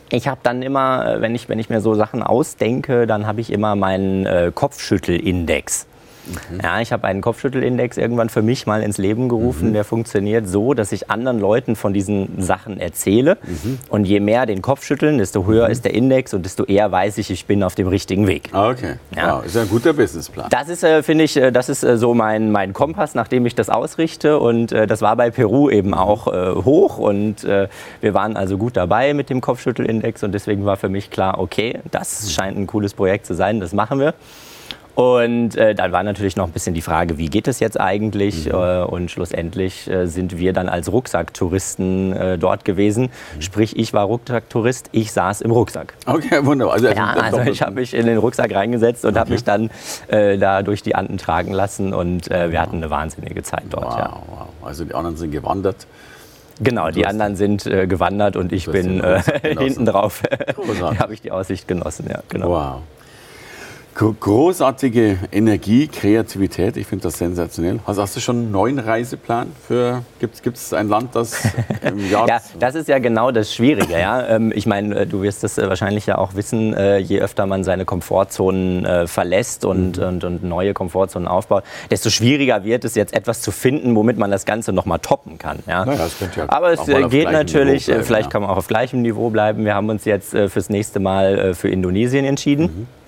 ich 0.10 0.28
habe 0.28 0.42
dann 0.44 0.64
immer, 0.64 1.16
äh, 1.16 1.22
wenn 1.22 1.34
ich, 1.34 1.48
wenn 1.48 1.60
ich 1.60 1.70
mir 1.70 1.80
so 1.80 1.96
Sachen 1.96 2.22
ausdenke, 2.22 3.08
dann 3.08 3.26
habe 3.26 3.40
ich 3.40 3.50
immer 3.54 3.78
meinen 3.78 4.26
äh, 4.26 4.52
Kopfschüttelindex. 4.54 5.88
Mhm. 6.26 6.60
Ja, 6.64 6.80
ich 6.80 6.92
habe 6.92 7.06
einen 7.06 7.22
Kopfschüttelindex 7.22 7.98
irgendwann 7.98 8.30
für 8.30 8.42
mich 8.42 8.66
mal 8.66 8.82
ins 8.82 8.98
Leben 8.98 9.30
gerufen. 9.30 9.70
Mhm. 9.70 9.74
Der 9.74 9.84
funktioniert 9.84 10.48
so, 10.48 10.74
dass 10.74 10.92
ich 10.92 11.10
anderen 11.10 11.40
Leuten 11.40 11.76
von 11.76 11.94
diesen 11.94 12.42
Sachen 12.42 12.80
erzähle. 12.80 13.38
Mhm. 13.44 13.80
Und 13.90 14.06
je 14.06 14.20
mehr 14.20 14.46
den 14.46 14.62
Kopf 14.62 14.84
schütteln, 14.84 15.18
desto 15.18 15.46
höher 15.46 15.66
mhm. 15.66 15.72
ist 15.72 15.86
der 15.86 15.94
Index 15.94 16.34
und 16.34 16.46
desto 16.46 16.64
eher 16.66 16.92
weiß 16.92 17.18
ich, 17.18 17.30
ich 17.30 17.46
bin 17.46 17.64
auf 17.64 17.76
dem 17.76 17.88
richtigen 17.88 18.28
Weg. 18.28 18.50
Ah, 18.54 18.70
okay. 18.70 18.96
Ja. 19.16 19.38
Wow, 19.38 19.46
ist 19.46 19.58
ein 19.58 19.70
guter 19.70 19.94
Businessplan. 19.94 20.48
Das 20.50 20.70
ist, 20.70 20.84
äh, 20.84 21.04
finde 21.04 21.26
ich, 21.26 21.38
äh, 21.38 21.52
das 21.52 21.70
ist 21.70 21.84
äh, 21.84 21.98
so 21.98 22.14
mein, 22.14 22.52
mein 22.52 22.74
Kompass, 22.74 23.16
nach 23.16 23.28
dem 23.28 23.46
ich 23.46 23.56
das 23.56 23.70
ausrichte. 23.70 24.40
Und 24.40 24.72
äh, 24.72 24.88
das 24.88 25.02
war 25.02 25.16
bei 25.16 25.32
Peru 25.32 25.70
eben 25.70 25.94
auch 25.94 26.28
äh, 26.28 26.54
hoch. 26.64 26.98
Und 26.98 27.44
äh, 27.44 27.68
wir 28.02 28.14
waren 28.14 28.38
also 28.38 28.58
gut 28.58 28.78
dabei 28.78 29.14
mit 29.14 29.30
dem 29.30 29.42
Kopfschüttelindex. 29.42 30.24
Und 30.24 30.32
deswegen 30.32 30.66
war 30.66 30.78
für 30.78 30.90
mich 30.90 31.10
klar, 31.10 31.40
okay, 31.40 31.80
das 31.92 32.32
scheint 32.32 32.58
ein 32.58 32.68
cooles 32.68 32.94
Projekt 32.94 33.26
zu 33.26 33.34
sein, 33.34 33.60
das 33.60 33.74
machen 33.74 34.00
wir. 34.00 34.14
Und 34.96 35.56
äh, 35.56 35.74
dann 35.74 35.92
war 35.92 36.04
natürlich 36.04 36.36
noch 36.36 36.46
ein 36.46 36.52
bisschen 36.52 36.76
die 36.76 36.82
Frage, 36.82 37.18
wie 37.18 37.28
geht 37.28 37.48
es 37.48 37.60
jetzt 37.60 37.80
eigentlich? 37.80 38.46
Mhm. 38.46 38.52
Äh, 38.52 38.84
und 38.84 39.10
schlussendlich 39.10 39.90
äh, 39.90 40.06
sind 40.06 40.38
wir 40.38 40.54
dann 40.54 40.70
als 40.70 40.92
Rucksacktouristen 40.92 42.14
äh, 42.14 42.38
dort 42.38 42.64
gewesen. 42.64 43.10
Mhm. 43.36 43.42
Sprich, 43.42 43.78
ich 43.78 43.94
war 43.94 44.06
Rucksacktourist, 44.06 44.90
ich 44.92 45.12
saß 45.12 45.42
im 45.42 45.50
Rucksack. 45.52 45.96
Okay, 46.06 46.46
wunderbar. 46.46 46.76
Also, 46.76 46.90
ja, 46.90 47.14
also 47.14 47.40
ich 47.42 47.64
habe 47.64 47.74
mich 47.74 47.96
in 47.96 48.06
den 48.06 48.20
Rucksack 48.20 48.54
reingesetzt 48.54 49.04
und 49.04 49.12
okay. 49.12 49.20
habe 49.20 49.32
mich 49.32 49.44
dann 49.44 49.70
da 50.08 50.62
durch 50.62 50.84
die 50.84 50.96
Anden 50.96 51.18
tragen 51.18 51.54
lassen 51.54 51.94
und 51.94 52.30
wir 52.30 52.60
hatten 52.60 52.78
eine 52.78 52.90
wahnsinnige 52.90 53.44
Zeit 53.44 53.64
dort. 53.70 53.86
Wow, 53.86 53.98
ja. 53.98 54.22
wow. 54.28 54.48
Also 54.64 54.86
die 54.86 54.94
anderen 54.94 55.18
sind 55.18 55.32
gewandert. 55.32 55.88
Genau, 56.60 56.92
die 56.92 57.06
anderen 57.06 57.36
sind 57.36 57.64
gewandert 57.64 58.36
und 58.36 58.52
ich 58.52 58.68
bin 58.68 59.04
hinten 59.42 59.86
drauf. 59.86 60.24
habe 61.00 61.14
ich 61.14 61.22
die 61.22 61.32
Aussicht 61.32 61.68
genossen, 61.68 62.08
ja, 62.10 62.20
genau. 62.30 62.50
Wow. 62.50 62.82
Großartige 63.96 65.20
Energie, 65.32 65.88
Kreativität, 65.88 66.78
ich 66.78 66.88
finde 66.88 67.04
das 67.04 67.20
sensationell. 67.20 67.80
Also 67.86 68.02
hast 68.02 68.16
du 68.16 68.20
schon 68.22 68.38
einen 68.38 68.52
neuen 68.52 68.80
Reiseplan 68.80 69.52
für, 69.68 70.04
gibt 70.20 70.48
es 70.48 70.74
ein 70.74 70.90
Land, 70.90 71.16
das 71.16 71.44
im 71.84 72.10
Jahr... 72.10 72.28
ja, 72.28 72.42
das 72.58 72.74
ist 72.74 72.88
ja 72.88 72.98
genau 72.98 73.30
das 73.30 73.54
Schwierige. 73.54 73.94
Ja? 73.94 74.24
Ähm, 74.34 74.54
ich 74.56 74.66
meine, 74.66 74.96
äh, 74.96 75.06
du 75.06 75.22
wirst 75.22 75.44
das 75.44 75.58
äh, 75.58 75.68
wahrscheinlich 75.68 76.06
ja 76.06 76.18
auch 76.18 76.34
wissen, 76.34 76.74
äh, 76.74 76.98
je 76.98 77.20
öfter 77.20 77.46
man 77.46 77.64
seine 77.64 77.84
Komfortzonen 77.84 79.08
verlässt 79.08 79.66
und, 79.66 79.98
mhm. 79.98 80.04
und, 80.04 80.24
und, 80.24 80.44
neue 80.44 80.74
Komfortzonen 80.74 81.28
aufbaut, 81.28 81.64
desto 81.92 82.10
schwieriger 82.10 82.64
wird 82.64 82.86
es 82.86 82.96
jetzt 82.96 83.14
etwas 83.14 83.42
zu 83.42 83.52
finden, 83.52 83.96
womit 83.96 84.18
man 84.18 84.32
das 84.32 84.46
Ganze 84.46 84.72
nochmal 84.72 85.00
toppen 85.00 85.38
kann. 85.38 85.60
Ja? 85.68 85.86
Naja, 85.86 86.08
ja 86.36 86.46
Aber 86.48 86.72
es 86.72 86.86
geht 86.86 87.32
natürlich, 87.32 87.88
bleiben, 87.88 88.04
vielleicht 88.06 88.28
ja. 88.28 88.32
kann 88.32 88.42
man 88.44 88.52
auch 88.52 88.58
auf 88.58 88.68
gleichem 88.68 89.02
Niveau 89.02 89.30
bleiben. 89.30 89.66
Wir 89.66 89.76
haben 89.76 89.90
uns 89.90 90.06
jetzt 90.06 90.30
fürs 90.32 90.70
nächste 90.70 91.00
Mal 91.00 91.54
für 91.54 91.68
Indonesien 91.70 92.24
entschieden. 92.26 92.64
Mhm. 92.64 93.03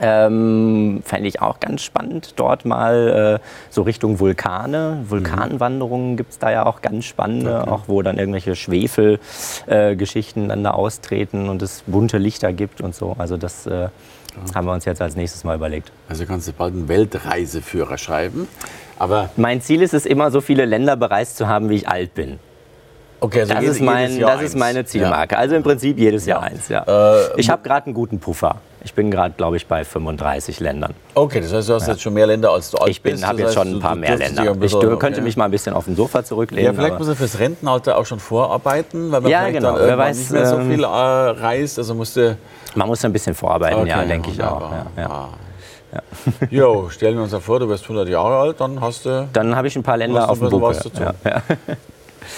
Ähm, 0.00 1.02
Fände 1.04 1.28
ich 1.28 1.40
auch 1.40 1.60
ganz 1.60 1.82
spannend, 1.82 2.34
dort 2.36 2.64
mal 2.64 3.40
äh, 3.40 3.46
so 3.70 3.82
Richtung 3.82 4.18
Vulkane. 4.20 5.04
Vulkanwanderungen 5.08 6.16
gibt 6.16 6.32
es 6.32 6.38
da 6.38 6.50
ja 6.50 6.66
auch 6.66 6.80
ganz 6.82 7.04
spannende, 7.04 7.60
okay. 7.60 7.70
auch 7.70 7.82
wo 7.86 8.02
dann 8.02 8.18
irgendwelche 8.18 8.56
Schwefelgeschichten 8.56 10.44
äh, 10.44 10.48
dann 10.48 10.64
da 10.64 10.72
austreten 10.72 11.48
und 11.48 11.62
es 11.62 11.84
bunte 11.86 12.18
Lichter 12.18 12.52
gibt 12.52 12.80
und 12.80 12.94
so. 12.94 13.14
Also 13.18 13.36
das 13.36 13.66
äh, 13.66 13.88
haben 14.54 14.66
wir 14.66 14.72
uns 14.72 14.84
jetzt 14.84 15.00
als 15.00 15.16
nächstes 15.16 15.44
Mal 15.44 15.56
überlegt. 15.56 15.92
Also 16.08 16.26
kannst 16.26 16.48
du 16.48 16.52
bald 16.52 16.74
einen 16.74 16.88
Weltreiseführer 16.88 17.98
schreiben. 17.98 18.48
Aber 18.98 19.30
mein 19.36 19.60
Ziel 19.60 19.82
ist 19.82 19.94
es 19.94 20.06
immer, 20.06 20.30
so 20.30 20.40
viele 20.40 20.64
Länder 20.64 20.96
bereist 20.96 21.36
zu 21.36 21.46
haben, 21.48 21.68
wie 21.68 21.76
ich 21.76 21.88
alt 21.88 22.14
bin. 22.14 22.38
Okay, 23.20 23.40
also 23.40 23.54
das, 23.54 23.62
jedes, 23.62 23.76
ist, 23.76 23.82
mein, 23.82 24.20
das 24.20 24.42
ist 24.42 24.56
meine 24.56 24.84
Zielmarke. 24.84 25.34
Ja. 25.34 25.40
Also 25.40 25.54
im 25.54 25.62
Prinzip 25.62 25.98
jedes 25.98 26.26
Jahr 26.26 26.42
ja. 26.42 26.48
eins. 26.48 26.68
Ja. 26.68 26.84
Äh, 26.86 27.40
ich 27.40 27.48
habe 27.48 27.62
gerade 27.62 27.86
einen 27.86 27.94
guten 27.94 28.18
Puffer. 28.18 28.56
Ich 28.84 28.94
bin 28.94 29.10
gerade, 29.10 29.34
glaube 29.36 29.56
ich, 29.56 29.66
bei 29.66 29.84
35 29.84 30.60
Ländern. 30.60 30.94
Okay, 31.14 31.40
das 31.40 31.52
heißt, 31.52 31.68
du 31.68 31.74
hast 31.74 31.86
ja. 31.86 31.94
jetzt 31.94 32.02
schon 32.02 32.14
mehr 32.14 32.26
Länder, 32.26 32.50
als 32.50 32.70
du 32.70 32.76
alt 32.76 32.90
ich 32.90 33.00
bin, 33.00 33.12
bist. 33.12 33.22
Ich 33.22 33.28
habe 33.28 33.40
jetzt 33.40 33.54
schon 33.54 33.76
ein 33.76 33.80
paar 33.80 33.94
mehr 33.94 34.16
Länder. 34.16 34.54
Ich 34.60 34.72
könnte 34.72 34.94
okay. 34.94 35.20
mich 35.22 35.36
mal 35.36 35.46
ein 35.46 35.50
bisschen 35.50 35.72
auf 35.72 35.86
dem 35.86 35.96
Sofa 35.96 36.22
zurücklehnen. 36.22 36.66
Ja, 36.66 36.78
vielleicht 36.78 36.98
muss 36.98 37.08
er 37.08 37.16
fürs 37.16 37.38
Rentenalter 37.38 37.96
auch 37.96 38.06
schon 38.06 38.20
vorarbeiten, 38.20 39.10
weil 39.10 39.22
man 39.22 39.30
ja, 39.30 39.40
vielleicht 39.40 39.56
genau. 39.56 39.78
dann 39.78 39.86
Wer 39.86 39.98
weiß, 39.98 40.18
nicht 40.18 40.30
mehr 40.32 40.46
so 40.46 40.56
ähm, 40.56 40.70
viel 40.70 40.84
äh, 40.84 40.86
reist. 40.86 41.78
Also 41.78 41.94
musste 41.94 42.36
man 42.74 42.88
muss 42.88 43.04
ein 43.04 43.12
bisschen 43.12 43.34
vorarbeiten, 43.34 43.80
okay, 43.80 43.88
ja, 43.88 44.04
denke 44.04 44.30
ich 44.30 44.42
auch. 44.42 44.70
Ja, 44.70 44.86
ja. 44.96 45.28
Jo, 46.50 46.90
stellen 46.90 47.16
wir 47.16 47.22
uns 47.22 47.34
vor, 47.34 47.60
du 47.60 47.68
wirst 47.68 47.84
100 47.84 48.08
Jahre 48.08 48.36
alt, 48.38 48.60
dann 48.60 48.80
hast 48.80 49.06
du. 49.06 49.28
Dann 49.32 49.54
habe 49.54 49.68
ich 49.68 49.76
ein 49.76 49.84
paar 49.84 49.96
Länder 49.96 50.28
auf 50.28 50.40
dem 50.40 50.50
Buckel. 50.50 50.68
Was 50.68 50.80
zu 50.80 50.90
tun. 50.90 51.06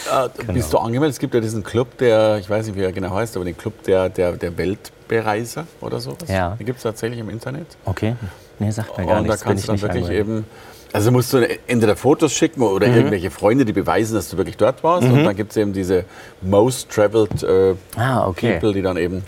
Ja, 0.07 0.27
äh, 0.27 0.29
genau. 0.39 0.53
Bist 0.53 0.73
du 0.73 0.79
angemeldet? 0.79 1.15
Es 1.15 1.19
gibt 1.19 1.35
ja 1.35 1.41
diesen 1.41 1.63
Club, 1.63 1.99
der, 1.99 2.39
ich 2.39 2.49
weiß 2.49 2.67
nicht, 2.67 2.77
wie 2.77 2.83
er 2.83 2.93
genau 2.93 3.15
heißt, 3.15 3.37
aber 3.37 3.45
den 3.45 3.57
Club 3.57 3.83
der, 3.85 4.09
der, 4.09 4.33
der 4.33 4.57
Weltbereiser 4.57 5.67
oder 5.81 6.01
sowas. 6.01 6.29
Ja. 6.29 6.51
Den 6.59 6.67
gibt 6.67 6.79
es 6.79 6.83
tatsächlich 6.83 7.21
im 7.21 7.31
Internet. 7.31 7.67
Okay. 7.85 8.17
Nee, 8.59 8.71
sagt 8.71 8.97
mir 8.97 9.07
gar 9.07 9.21
nichts. 9.21 9.35
Und 9.35 9.41
da 9.41 9.45
kannst 9.45 9.65
du 9.65 9.73
dann 9.73 9.83
wirklich 9.83 10.11
eben. 10.11 10.45
Also 10.93 11.11
musst 11.11 11.33
du 11.33 11.47
entweder 11.67 11.95
Fotos 11.95 12.33
schicken 12.33 12.63
oder 12.63 12.87
mhm. 12.87 12.95
irgendwelche 12.95 13.31
Freunde, 13.31 13.65
die 13.65 13.73
beweisen, 13.73 14.15
dass 14.15 14.31
du 14.31 14.37
wirklich 14.39 14.57
dort 14.57 14.83
warst. 14.83 15.07
Mhm. 15.07 15.15
Und 15.15 15.25
dann 15.25 15.37
gibt 15.37 15.51
es 15.51 15.57
eben 15.57 15.73
diese 15.73 16.05
Most 16.41 16.89
Traveled 16.91 17.43
äh, 17.43 17.75
ah, 17.97 18.27
okay. 18.27 18.53
People, 18.53 18.73
die 18.73 18.83
dann 18.83 18.97
eben 18.97 19.23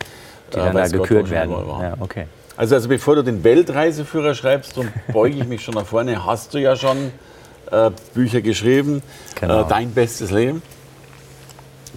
die 0.53 0.57
dann 0.57 0.77
äh, 0.77 0.89
da 0.89 0.89
gekürt 0.89 1.31
werden. 1.31 1.53
Ja, 1.53 1.95
okay. 2.01 2.27
Also, 2.57 2.75
also 2.75 2.89
bevor 2.89 3.17
du 3.17 3.23
den 3.23 3.45
Weltreiseführer 3.45 4.35
schreibst, 4.35 4.79
und 4.79 4.91
beuge 5.13 5.37
ich 5.37 5.47
mich 5.47 5.63
schon 5.63 5.75
nach 5.75 5.87
vorne, 5.87 6.25
hast 6.25 6.55
du 6.55 6.59
ja 6.59 6.75
schon 6.75 7.13
Bücher 8.15 8.41
geschrieben. 8.41 9.03
Genau. 9.41 9.63
Äh, 9.65 9.69
Dein 9.69 9.93
bestes 9.93 10.31
Leben. 10.31 10.63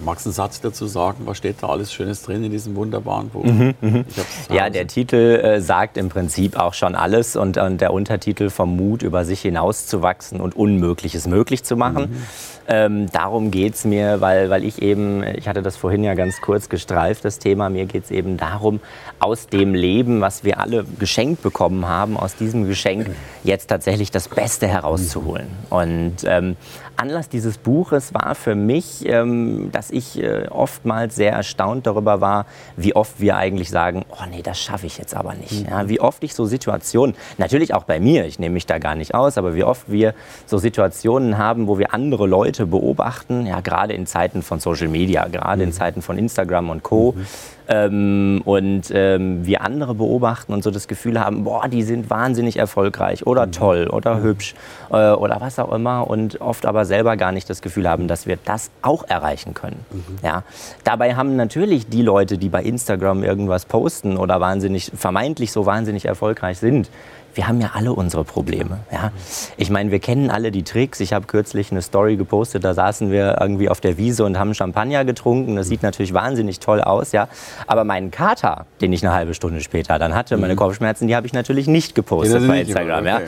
Magst 0.04 0.26
du 0.26 0.30
einen 0.30 0.34
Satz 0.34 0.60
dazu 0.60 0.86
sagen? 0.86 1.26
Was 1.26 1.38
steht 1.38 1.56
da 1.62 1.68
alles 1.68 1.92
Schönes 1.92 2.22
drin 2.22 2.42
in 2.44 2.50
diesem 2.50 2.74
wunderbaren 2.76 3.28
Buch? 3.28 3.44
Mhm, 3.44 3.74
mh. 3.80 4.04
Ja, 4.50 4.70
der 4.70 4.86
Titel 4.86 5.16
äh, 5.16 5.60
sagt 5.60 5.96
im 5.96 6.08
Prinzip 6.08 6.58
auch 6.58 6.74
schon 6.74 6.94
alles 6.94 7.36
und, 7.36 7.58
und, 7.58 7.80
der 7.80 7.92
Untertitel 7.92 8.50
vom 8.50 8.76
Mut, 8.76 9.02
über 9.02 9.24
sich 9.24 9.40
hinauszuwachsen 9.40 10.40
und 10.40 10.56
Unmögliches 10.56 11.26
möglich 11.26 11.64
zu 11.64 11.76
machen. 11.76 12.10
Mhm. 12.10 12.22
Ähm, 12.68 13.10
darum 13.10 13.50
geht 13.50 13.74
es 13.74 13.84
mir, 13.84 14.20
weil, 14.20 14.48
weil 14.48 14.64
ich 14.64 14.82
eben, 14.82 15.22
ich 15.24 15.48
hatte 15.48 15.62
das 15.62 15.76
vorhin 15.76 16.04
ja 16.04 16.14
ganz 16.14 16.40
kurz 16.40 16.68
gestreift, 16.68 17.24
das 17.24 17.38
Thema, 17.38 17.68
mir 17.68 17.86
geht 17.86 18.04
es 18.04 18.10
eben 18.10 18.36
darum, 18.36 18.80
aus 19.18 19.48
dem 19.48 19.74
Leben, 19.74 20.20
was 20.20 20.44
wir 20.44 20.60
alle 20.60 20.84
geschenkt 20.98 21.42
bekommen 21.42 21.88
haben, 21.88 22.16
aus 22.16 22.36
diesem 22.36 22.66
Geschenk 22.66 23.10
jetzt 23.42 23.66
tatsächlich 23.66 24.10
das 24.10 24.28
Beste 24.28 24.68
herauszuholen. 24.68 25.48
Und 25.70 26.18
ähm, 26.24 26.56
Anlass 26.96 27.28
dieses 27.28 27.58
Buches 27.58 28.14
war 28.14 28.34
für 28.34 28.54
mich, 28.54 29.06
ähm, 29.06 29.70
dass 29.72 29.90
ich 29.92 30.22
äh, 30.22 30.48
oftmals 30.48 31.14
sehr 31.14 31.32
erstaunt 31.32 31.86
darüber 31.86 32.20
war, 32.20 32.46
wie 32.76 32.94
oft 32.94 33.20
wir 33.20 33.36
eigentlich 33.36 33.70
sagen, 33.70 34.04
oh 34.10 34.24
nee, 34.30 34.42
das 34.42 34.60
schaffe 34.60 34.86
ich 34.86 34.98
jetzt 34.98 35.14
aber 35.14 35.34
nicht. 35.34 35.68
Ja, 35.68 35.88
wie 35.88 36.00
oft 36.00 36.22
ich 36.24 36.34
so 36.34 36.46
Situationen, 36.46 37.14
natürlich 37.38 37.74
auch 37.74 37.84
bei 37.84 38.00
mir, 38.00 38.26
ich 38.26 38.38
nehme 38.38 38.54
mich 38.54 38.66
da 38.66 38.78
gar 38.78 38.94
nicht 38.94 39.14
aus, 39.14 39.38
aber 39.38 39.54
wie 39.54 39.64
oft 39.64 39.90
wir 39.90 40.14
so 40.46 40.58
Situationen 40.58 41.38
haben, 41.38 41.66
wo 41.66 41.78
wir 41.78 41.94
andere 41.94 42.26
Leute 42.26 42.66
beobachten, 42.66 43.46
ja 43.46 43.60
gerade 43.60 43.92
in 43.94 44.06
Zeiten 44.06 44.42
von 44.42 44.60
Social 44.60 44.88
Media, 44.88 45.28
gerade 45.28 45.62
in 45.62 45.70
mhm. 45.70 45.74
Zeiten 45.74 46.02
von 46.02 46.18
Instagram 46.18 46.70
und 46.70 46.82
Co. 46.82 47.12
Mhm 47.16 47.26
ähm, 47.68 48.42
und 48.44 48.90
ähm, 48.92 49.46
wir 49.46 49.62
andere 49.62 49.94
beobachten 49.94 50.52
und 50.52 50.62
so 50.62 50.70
das 50.70 50.88
Gefühl 50.88 51.20
haben, 51.20 51.44
boah, 51.44 51.68
die 51.68 51.82
sind 51.82 52.10
wahnsinnig 52.10 52.56
erfolgreich 52.56 53.26
oder 53.26 53.46
mhm. 53.46 53.52
toll 53.52 53.88
oder 53.90 54.22
hübsch 54.22 54.54
äh, 54.90 55.12
oder 55.12 55.40
was 55.40 55.58
auch 55.58 55.72
immer 55.72 56.08
und 56.08 56.40
oft 56.40 56.66
aber 56.66 56.84
selber 56.84 57.16
gar 57.16 57.32
nicht 57.32 57.48
das 57.48 57.62
Gefühl 57.62 57.88
haben, 57.88 58.08
dass 58.08 58.26
wir 58.26 58.38
das 58.44 58.70
auch 58.82 59.08
erreichen 59.08 59.54
können. 59.54 59.84
Mhm. 59.90 60.18
Ja? 60.22 60.42
Dabei 60.84 61.14
haben 61.14 61.36
natürlich 61.36 61.88
die 61.88 62.02
Leute, 62.02 62.38
die 62.38 62.48
bei 62.48 62.62
Instagram 62.62 63.22
irgendwas 63.24 63.64
posten 63.64 64.16
oder 64.16 64.40
wahnsinnig, 64.40 64.90
vermeintlich 64.94 65.52
so 65.52 65.66
wahnsinnig 65.66 66.04
erfolgreich 66.04 66.58
sind, 66.58 66.90
wir 67.34 67.48
haben 67.48 67.60
ja 67.60 67.70
alle 67.74 67.92
unsere 67.92 68.24
Probleme. 68.24 68.80
Ja? 68.90 69.12
Ich 69.56 69.70
meine, 69.70 69.90
wir 69.90 69.98
kennen 69.98 70.30
alle 70.30 70.50
die 70.50 70.62
Tricks. 70.62 71.00
Ich 71.00 71.12
habe 71.12 71.26
kürzlich 71.26 71.70
eine 71.70 71.82
Story 71.82 72.16
gepostet, 72.16 72.64
da 72.64 72.74
saßen 72.74 73.10
wir 73.10 73.38
irgendwie 73.40 73.68
auf 73.68 73.80
der 73.80 73.96
Wiese 73.96 74.24
und 74.24 74.38
haben 74.38 74.54
Champagner 74.54 75.04
getrunken. 75.04 75.56
Das 75.56 75.68
sieht 75.68 75.82
natürlich 75.82 76.12
wahnsinnig 76.12 76.60
toll 76.60 76.80
aus, 76.80 77.12
ja. 77.12 77.28
Aber 77.66 77.84
meinen 77.84 78.10
Kater, 78.10 78.66
den 78.80 78.92
ich 78.92 79.04
eine 79.04 79.14
halbe 79.14 79.34
Stunde 79.34 79.60
später 79.60 79.98
dann 79.98 80.14
hatte, 80.14 80.36
meine 80.36 80.54
mhm. 80.54 80.58
Kopfschmerzen, 80.58 81.08
die 81.08 81.16
habe 81.16 81.26
ich 81.26 81.32
natürlich 81.32 81.66
nicht 81.66 81.94
gepostet 81.94 82.46
bei 82.46 82.60
Instagram. 82.62 83.06
Okay. 83.06 83.24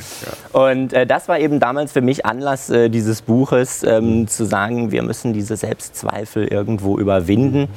Ja? 0.53 0.61
Und 0.61 0.93
äh, 0.93 1.07
das 1.07 1.29
war 1.29 1.39
eben 1.39 1.61
damals 1.61 1.93
für 1.93 2.01
mich 2.01 2.27
Anlass 2.27 2.71
äh, 2.71 2.89
dieses 2.91 3.23
Buches, 3.23 3.83
ähm, 3.83 4.21
mhm. 4.21 4.29
zu 4.29 4.45
sagen, 4.45 4.91
wir 4.93 5.03
müssen 5.03 5.33
diese 5.33 5.57
Selbstzweifel 5.57 6.47
irgendwo 6.47 6.99
überwinden. 6.99 7.69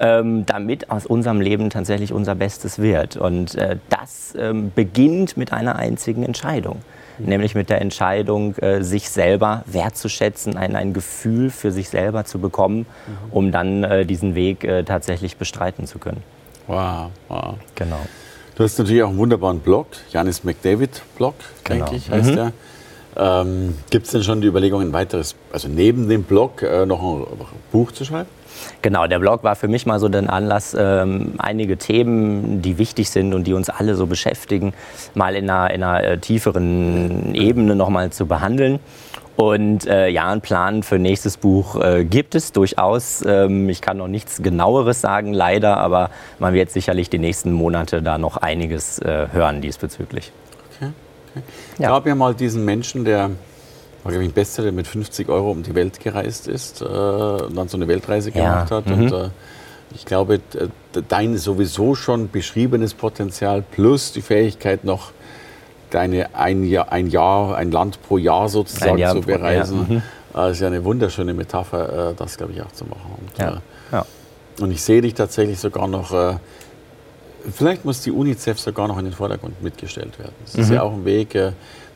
Ähm, 0.00 0.46
damit 0.46 0.90
aus 0.90 1.06
unserem 1.06 1.40
Leben 1.40 1.70
tatsächlich 1.70 2.12
unser 2.12 2.36
Bestes 2.36 2.78
wird. 2.78 3.16
Und 3.16 3.56
äh, 3.56 3.78
das 3.88 4.32
ähm, 4.38 4.70
beginnt 4.72 5.36
mit 5.36 5.52
einer 5.52 5.74
einzigen 5.74 6.22
Entscheidung. 6.22 6.82
Mhm. 7.18 7.26
Nämlich 7.26 7.56
mit 7.56 7.68
der 7.68 7.80
Entscheidung, 7.80 8.54
äh, 8.58 8.84
sich 8.84 9.10
selber 9.10 9.64
wertzuschätzen, 9.66 10.56
ein, 10.56 10.76
ein 10.76 10.92
Gefühl 10.92 11.50
für 11.50 11.72
sich 11.72 11.88
selber 11.88 12.24
zu 12.24 12.38
bekommen, 12.38 12.78
mhm. 12.78 13.32
um 13.32 13.52
dann 13.52 13.82
äh, 13.82 14.06
diesen 14.06 14.36
Weg 14.36 14.62
äh, 14.62 14.84
tatsächlich 14.84 15.36
bestreiten 15.36 15.88
zu 15.88 15.98
können. 15.98 16.22
Wow, 16.68 17.10
wow. 17.28 17.54
Genau. 17.74 18.00
Du 18.54 18.64
hast 18.64 18.78
natürlich 18.78 19.02
auch 19.02 19.08
einen 19.08 19.18
wunderbaren 19.18 19.60
Blog, 19.60 19.86
Janis 20.10 20.44
McDavid 20.44 21.02
Blog, 21.16 21.34
genau. 21.64 21.86
denke 21.86 21.96
ich, 21.96 22.10
heißt 22.10 22.30
mhm. 22.30 22.36
der. 22.36 22.52
Ähm, 23.16 23.74
Gibt 23.90 24.06
es 24.06 24.12
denn 24.12 24.22
schon 24.22 24.40
die 24.40 24.46
Überlegung, 24.46 24.80
ein 24.80 24.92
weiteres, 24.92 25.34
also 25.52 25.66
neben 25.66 26.08
dem 26.08 26.22
Blog 26.22 26.62
äh, 26.62 26.86
noch 26.86 27.02
ein 27.02 27.26
Buch 27.72 27.90
zu 27.90 28.04
schreiben? 28.04 28.28
Genau, 28.82 29.06
der 29.06 29.18
Blog 29.18 29.44
war 29.44 29.56
für 29.56 29.68
mich 29.68 29.86
mal 29.86 29.98
so 29.98 30.08
der 30.08 30.32
Anlass, 30.32 30.76
ähm, 30.78 31.34
einige 31.38 31.76
Themen, 31.76 32.62
die 32.62 32.78
wichtig 32.78 33.10
sind 33.10 33.34
und 33.34 33.46
die 33.46 33.52
uns 33.52 33.70
alle 33.70 33.94
so 33.94 34.06
beschäftigen, 34.06 34.72
mal 35.14 35.34
in 35.34 35.48
einer, 35.50 35.70
in 35.72 35.82
einer 35.82 36.04
äh, 36.04 36.18
tieferen 36.18 37.34
Ebene 37.34 37.74
nochmal 37.74 38.10
zu 38.10 38.26
behandeln. 38.26 38.78
Und 39.38 39.86
äh, 39.86 40.08
ja, 40.08 40.28
einen 40.28 40.40
Plan 40.40 40.82
für 40.82 40.98
nächstes 40.98 41.36
Buch 41.36 41.80
äh, 41.80 42.04
gibt 42.04 42.34
es 42.34 42.50
durchaus. 42.50 43.24
Ähm, 43.24 43.68
ich 43.68 43.80
kann 43.80 43.98
noch 43.98 44.08
nichts 44.08 44.42
genaueres 44.42 45.00
sagen, 45.00 45.32
leider, 45.32 45.76
aber 45.76 46.10
man 46.40 46.54
wird 46.54 46.70
sicherlich 46.70 47.08
die 47.08 47.20
nächsten 47.20 47.52
Monate 47.52 48.02
da 48.02 48.18
noch 48.18 48.36
einiges 48.38 48.98
äh, 48.98 49.28
hören 49.30 49.60
diesbezüglich. 49.60 50.32
Okay, 50.74 50.90
okay. 51.30 51.44
Ja. 51.78 51.90
Gab 51.90 52.06
ja 52.08 52.16
mal 52.16 52.34
diesen 52.34 52.64
Menschen, 52.64 53.04
der 53.04 53.30
war, 54.08 54.12
glaube 54.12 54.24
ich, 54.24 54.30
ein 54.30 54.34
Bestseller, 54.34 54.72
mit 54.72 54.86
50 54.86 55.28
Euro 55.28 55.50
um 55.50 55.62
die 55.62 55.74
Welt 55.74 56.00
gereist 56.00 56.48
ist 56.48 56.80
äh, 56.80 56.84
und 56.84 57.54
dann 57.54 57.68
so 57.68 57.76
eine 57.76 57.88
Weltreise 57.88 58.32
gemacht 58.32 58.70
ja. 58.70 58.76
hat. 58.76 58.86
Mhm. 58.86 58.92
Und 58.94 59.12
äh, 59.12 59.28
ich 59.94 60.04
glaube, 60.04 60.40
dein 61.08 61.36
sowieso 61.36 61.94
schon 61.94 62.30
beschriebenes 62.30 62.94
Potenzial 62.94 63.62
plus 63.62 64.12
die 64.12 64.22
Fähigkeit 64.22 64.84
noch 64.84 65.12
deine 65.90 66.34
ein 66.34 66.64
Jahr, 66.64 66.90
ein, 66.90 67.08
Jahr, 67.08 67.56
ein 67.56 67.70
Land 67.70 68.02
pro 68.02 68.18
Jahr 68.18 68.48
sozusagen 68.48 68.98
Jahr 68.98 69.14
zu 69.14 69.22
bereisen, 69.22 69.86
pro, 69.86 69.94
ja. 69.94 70.00
mhm. 70.00 70.48
äh, 70.48 70.50
ist 70.52 70.60
ja 70.60 70.66
eine 70.66 70.84
wunderschöne 70.84 71.34
Metapher, 71.34 72.10
äh, 72.10 72.14
das 72.14 72.36
glaube 72.36 72.52
ich 72.52 72.62
auch 72.62 72.72
zu 72.72 72.84
machen. 72.84 73.14
Und, 73.18 73.38
ja. 73.38 73.48
Äh, 73.48 73.60
ja. 73.92 74.06
und 74.60 74.70
ich 74.70 74.82
sehe 74.82 75.02
dich 75.02 75.14
tatsächlich 75.14 75.58
sogar 75.58 75.86
noch, 75.86 76.38
vielleicht 77.50 77.84
muss 77.84 78.02
die 78.02 78.10
UNICEF 78.10 78.58
sogar 78.58 78.88
noch 78.88 78.98
in 78.98 79.04
den 79.04 79.14
Vordergrund 79.14 79.62
mitgestellt 79.62 80.18
werden. 80.18 80.34
Das 80.44 80.54
mhm. 80.54 80.62
ist 80.62 80.70
ja 80.70 80.82
auch 80.82 80.92
ein 80.92 81.04
Weg, 81.04 81.34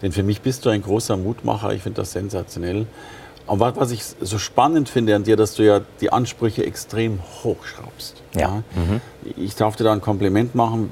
denn 0.03 0.13
für 0.13 0.23
mich 0.23 0.41
bist 0.41 0.65
du 0.65 0.71
ein 0.71 0.83
großer 0.83 1.17
Mutmacher. 1.17 1.73
Ich 1.73 1.83
finde 1.83 2.03
das 2.03 2.13
sensationell. 2.13 2.87
Und 3.47 3.61
was 3.61 3.91
ich 3.91 4.03
so 4.21 4.39
spannend 4.39 4.89
finde 4.89 5.15
an 5.17 5.25
dir, 5.25 5.37
dass 5.37 5.55
du 5.55 5.65
ja 5.65 5.81
die 6.01 6.13
Ansprüche 6.13 6.65
extrem 6.65 7.21
hochschraubst. 7.43 8.23
Ja. 8.35 8.41
ja. 8.41 8.63
Mhm. 8.75 9.01
Ich 9.37 9.57
darf 9.57 9.77
dir 9.77 9.85
da 9.85 9.93
ein 9.93 10.01
Kompliment 10.01 10.55
machen. 10.55 10.91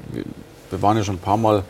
Wir 0.69 0.81
waren 0.81 0.97
ja 0.97 1.03
schon 1.03 1.15
ein 1.15 1.19
paar 1.19 1.37
Mal 1.37 1.63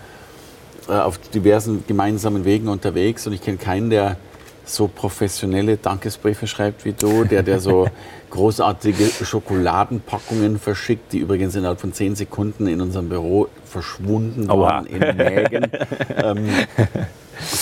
äh, 0.87 0.93
auf 0.93 1.17
diversen 1.17 1.83
gemeinsamen 1.87 2.45
Wegen 2.45 2.67
unterwegs 2.67 3.27
und 3.27 3.33
ich 3.33 3.41
kenne 3.41 3.57
keinen, 3.57 3.89
der 3.89 4.17
so 4.65 4.87
professionelle 4.87 5.77
Dankesbriefe 5.77 6.47
schreibt 6.47 6.85
wie 6.85 6.93
du, 6.93 7.23
der, 7.23 7.43
der 7.43 7.59
so 7.59 7.87
großartige 8.29 9.05
Schokoladenpackungen 9.23 10.59
verschickt, 10.59 11.13
die 11.13 11.19
übrigens 11.19 11.55
innerhalb 11.55 11.79
von 11.79 11.93
zehn 11.93 12.15
Sekunden 12.15 12.67
in 12.67 12.81
unserem 12.81 13.09
Büro 13.09 13.47
verschwunden 13.65 14.47
waren 14.47 14.87
Oha. 14.87 15.09
in 15.09 15.17
Mägen. 15.17 15.67
ähm, 16.23 16.49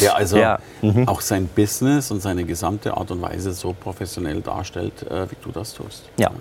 der 0.02 0.16
also 0.16 0.38
ja. 0.38 0.60
mhm. 0.82 1.08
auch 1.08 1.22
sein 1.22 1.48
Business 1.48 2.12
und 2.12 2.22
seine 2.22 2.44
gesamte 2.44 2.96
Art 2.96 3.12
und 3.12 3.22
Weise 3.22 3.52
so 3.54 3.74
professionell 3.74 4.42
darstellt, 4.42 5.04
äh, 5.10 5.30
wie 5.30 5.36
du 5.44 5.52
das 5.52 5.74
tust. 5.74 6.04
Ja, 6.18 6.32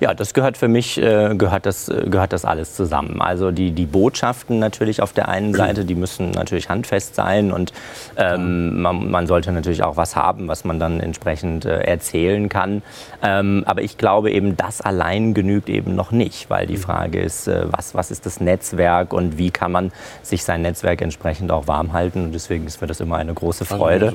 ja 0.00 0.14
das 0.14 0.34
gehört 0.34 0.56
für 0.56 0.68
mich, 0.68 0.98
äh, 0.98 1.34
gehört, 1.36 1.66
das, 1.66 1.88
äh, 1.88 2.06
gehört 2.08 2.32
das 2.32 2.44
alles 2.44 2.74
zusammen. 2.74 3.20
Also 3.20 3.50
die, 3.50 3.72
die 3.72 3.86
Botschaften 3.86 4.58
natürlich 4.58 5.02
auf 5.02 5.12
der 5.12 5.28
einen 5.28 5.54
Seite, 5.54 5.84
die 5.84 5.94
müssen 5.94 6.30
natürlich 6.30 6.68
handfest 6.68 7.14
sein 7.14 7.52
und 7.52 7.72
ähm, 8.16 8.82
man, 8.82 9.10
man, 9.10 9.26
sollte 9.26 9.52
natürlich 9.52 9.82
auch 9.82 9.96
was 9.96 10.16
haben, 10.16 10.48
was 10.48 10.64
man 10.64 10.78
dann 10.78 11.00
entsprechend 11.00 11.64
äh, 11.64 11.80
erzählen 11.80 12.48
kann. 12.48 12.82
Ähm, 13.22 13.62
aber 13.66 13.82
ich 13.82 13.98
glaube 13.98 14.30
eben, 14.30 14.56
das 14.56 14.80
allein 14.80 15.34
genügt 15.34 15.68
eben 15.68 15.94
noch 15.94 16.10
nicht, 16.10 16.50
weil 16.50 16.66
die 16.66 16.76
mhm. 16.76 16.82
Frage 16.82 17.20
ist, 17.20 17.48
äh, 17.48 17.64
was, 17.70 17.94
was 17.94 18.10
ist 18.10 18.26
das 18.26 18.40
Netzwerk 18.40 19.12
und 19.12 19.38
wie 19.38 19.50
kann 19.50 19.72
man 19.72 19.92
sich 20.22 20.44
sein 20.44 20.62
Netzwerk 20.62 21.00
entsprechend 21.02 21.50
auch 21.50 21.66
warm 21.66 21.92
halten 21.92 22.24
und 22.24 22.32
deswegen 22.32 22.66
ist 22.74 22.80
mir 22.80 22.86
das 22.86 23.00
immer 23.00 23.16
eine 23.16 23.34
große 23.34 23.64
Freude. 23.64 24.14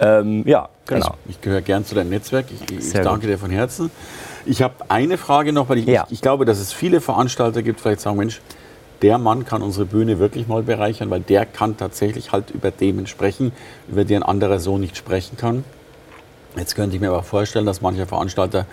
Also, 0.00 0.20
ähm, 0.20 0.42
ja, 0.46 0.68
genau. 0.86 1.06
Also, 1.06 1.14
ich 1.28 1.40
gehöre 1.40 1.62
gern 1.62 1.84
zu 1.84 1.94
deinem 1.94 2.10
Netzwerk. 2.10 2.46
Ich, 2.50 2.76
ich 2.76 2.92
danke 2.92 3.20
gut. 3.20 3.30
dir 3.30 3.38
von 3.38 3.50
Herzen. 3.50 3.90
Ich 4.46 4.62
habe 4.62 4.74
eine 4.88 5.16
Frage 5.16 5.52
noch, 5.52 5.68
weil 5.68 5.78
ich, 5.78 5.86
ja. 5.86 6.04
ich, 6.06 6.14
ich, 6.14 6.20
glaube, 6.20 6.44
dass 6.44 6.58
es 6.58 6.72
viele 6.72 7.00
Veranstalter 7.00 7.62
gibt, 7.62 7.80
vielleicht 7.80 8.00
sagen, 8.00 8.18
Mensch, 8.18 8.40
der 9.02 9.18
Mann 9.18 9.44
kann 9.44 9.62
unsere 9.62 9.86
Bühne 9.86 10.18
wirklich 10.18 10.48
mal 10.48 10.62
bereichern, 10.62 11.10
weil 11.10 11.20
der 11.20 11.46
kann 11.46 11.76
tatsächlich 11.76 12.32
halt 12.32 12.50
über 12.50 12.74
Themen 12.74 13.06
sprechen, 13.06 13.52
über 13.88 14.04
die 14.04 14.16
ein 14.16 14.22
anderer 14.22 14.58
so 14.58 14.78
nicht 14.78 14.96
sprechen 14.96 15.36
kann. 15.36 15.64
Jetzt 16.56 16.74
könnte 16.76 16.94
ich 16.94 17.00
mir 17.00 17.08
aber 17.08 17.22
vorstellen, 17.22 17.66
dass 17.66 17.80
mancher 17.80 18.06
Veranstalter 18.06 18.66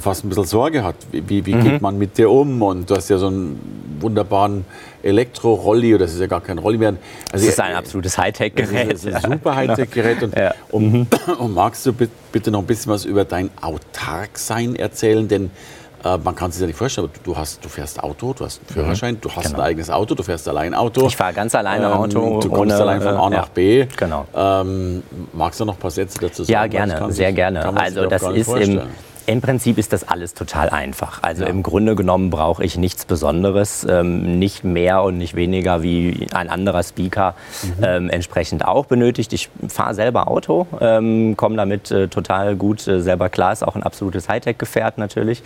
fast 0.00 0.24
ein 0.24 0.28
bisschen 0.28 0.44
Sorge 0.44 0.82
hat. 0.82 0.96
Wie, 1.12 1.46
wie 1.46 1.54
mhm. 1.54 1.62
geht 1.62 1.82
man 1.82 1.98
mit 1.98 2.18
dir 2.18 2.30
um? 2.30 2.62
Und 2.62 2.90
du 2.90 2.96
hast 2.96 3.08
ja 3.10 3.18
so 3.18 3.28
einen 3.28 3.96
wunderbaren 4.00 4.64
Elektro-Rolli, 5.02 5.94
oder 5.94 6.04
das 6.04 6.14
ist 6.14 6.20
ja 6.20 6.26
gar 6.26 6.40
kein 6.40 6.58
Rolli 6.58 6.78
mehr. 6.78 6.94
Also, 7.32 7.46
das 7.46 7.54
ist 7.54 7.60
ein 7.60 7.74
absolutes 7.74 8.18
Hightech-Gerät. 8.18 8.92
Das 8.92 9.04
ist 9.04 9.24
ein 9.24 9.32
super 9.32 9.54
Hightech-Gerät. 9.56 10.22
Und, 10.22 10.36
ja. 10.36 10.54
und, 10.70 10.92
mhm. 10.92 11.06
und, 11.38 11.54
magst 11.54 11.86
du 11.86 11.92
bitte 11.92 12.50
noch 12.50 12.60
ein 12.60 12.66
bisschen 12.66 12.92
was 12.92 13.04
über 13.04 13.24
dein 13.24 13.50
Autarksein 13.60 14.76
erzählen? 14.76 15.28
Denn 15.28 15.50
äh, 16.04 16.18
man 16.18 16.34
kann 16.34 16.50
sich 16.50 16.60
ja 16.60 16.66
nicht 16.66 16.76
vorstellen, 16.76 17.08
aber 17.08 17.18
du, 17.22 17.36
hast, 17.36 17.64
du 17.64 17.68
fährst 17.68 18.02
Auto, 18.02 18.34
du 18.34 18.44
hast 18.44 18.60
einen 18.60 18.68
Führerschein, 18.68 19.18
du 19.20 19.30
hast 19.30 19.46
genau. 19.46 19.58
ein 19.58 19.64
eigenes 19.64 19.90
Auto, 19.90 20.14
du 20.14 20.22
fährst 20.22 20.48
allein 20.48 20.74
Auto. 20.74 21.06
Ich 21.06 21.16
fahre 21.16 21.32
ganz 21.32 21.54
alleine 21.54 21.86
ähm, 21.86 21.92
Auto. 21.92 22.40
Du 22.40 22.48
kommst 22.50 22.74
ohne, 22.74 22.76
allein 22.76 23.00
von 23.00 23.16
A 23.16 23.30
nach 23.30 23.48
B. 23.48 23.86
Genau. 23.96 24.26
Ähm, 24.34 25.02
magst 25.32 25.60
du 25.60 25.64
noch 25.64 25.74
ein 25.74 25.80
paar 25.80 25.90
Sätze 25.90 26.18
dazu 26.20 26.44
sagen? 26.44 26.52
Ja, 26.52 26.66
gerne, 26.66 27.12
sehr 27.12 27.32
gerne. 27.32 27.76
Also 27.76 28.06
das 28.06 28.22
ist 28.22 28.48
im 28.48 28.82
im 29.26 29.40
Prinzip 29.40 29.78
ist 29.78 29.92
das 29.92 30.06
alles 30.06 30.34
total 30.34 30.70
einfach. 30.70 31.22
Also 31.22 31.44
ja. 31.44 31.50
im 31.50 31.62
Grunde 31.62 31.94
genommen 31.94 32.30
brauche 32.30 32.64
ich 32.64 32.76
nichts 32.76 33.04
Besonderes, 33.04 33.86
ähm, 33.88 34.38
nicht 34.38 34.64
mehr 34.64 35.02
und 35.02 35.18
nicht 35.18 35.34
weniger 35.34 35.82
wie 35.82 36.26
ein 36.32 36.48
anderer 36.48 36.82
Speaker 36.82 37.34
mhm. 37.62 37.84
ähm, 37.84 38.10
entsprechend 38.10 38.64
auch 38.64 38.86
benötigt. 38.86 39.32
Ich 39.32 39.48
fahre 39.68 39.94
selber 39.94 40.28
Auto, 40.28 40.66
ähm, 40.80 41.36
komme 41.36 41.56
damit 41.56 41.90
äh, 41.90 42.08
total 42.08 42.56
gut 42.56 42.86
äh, 42.86 43.00
selber 43.00 43.28
klar, 43.28 43.52
ist 43.52 43.66
auch 43.66 43.76
ein 43.76 43.82
absolutes 43.82 44.28
Hightech-Gefährt 44.28 44.98
natürlich. 44.98 45.42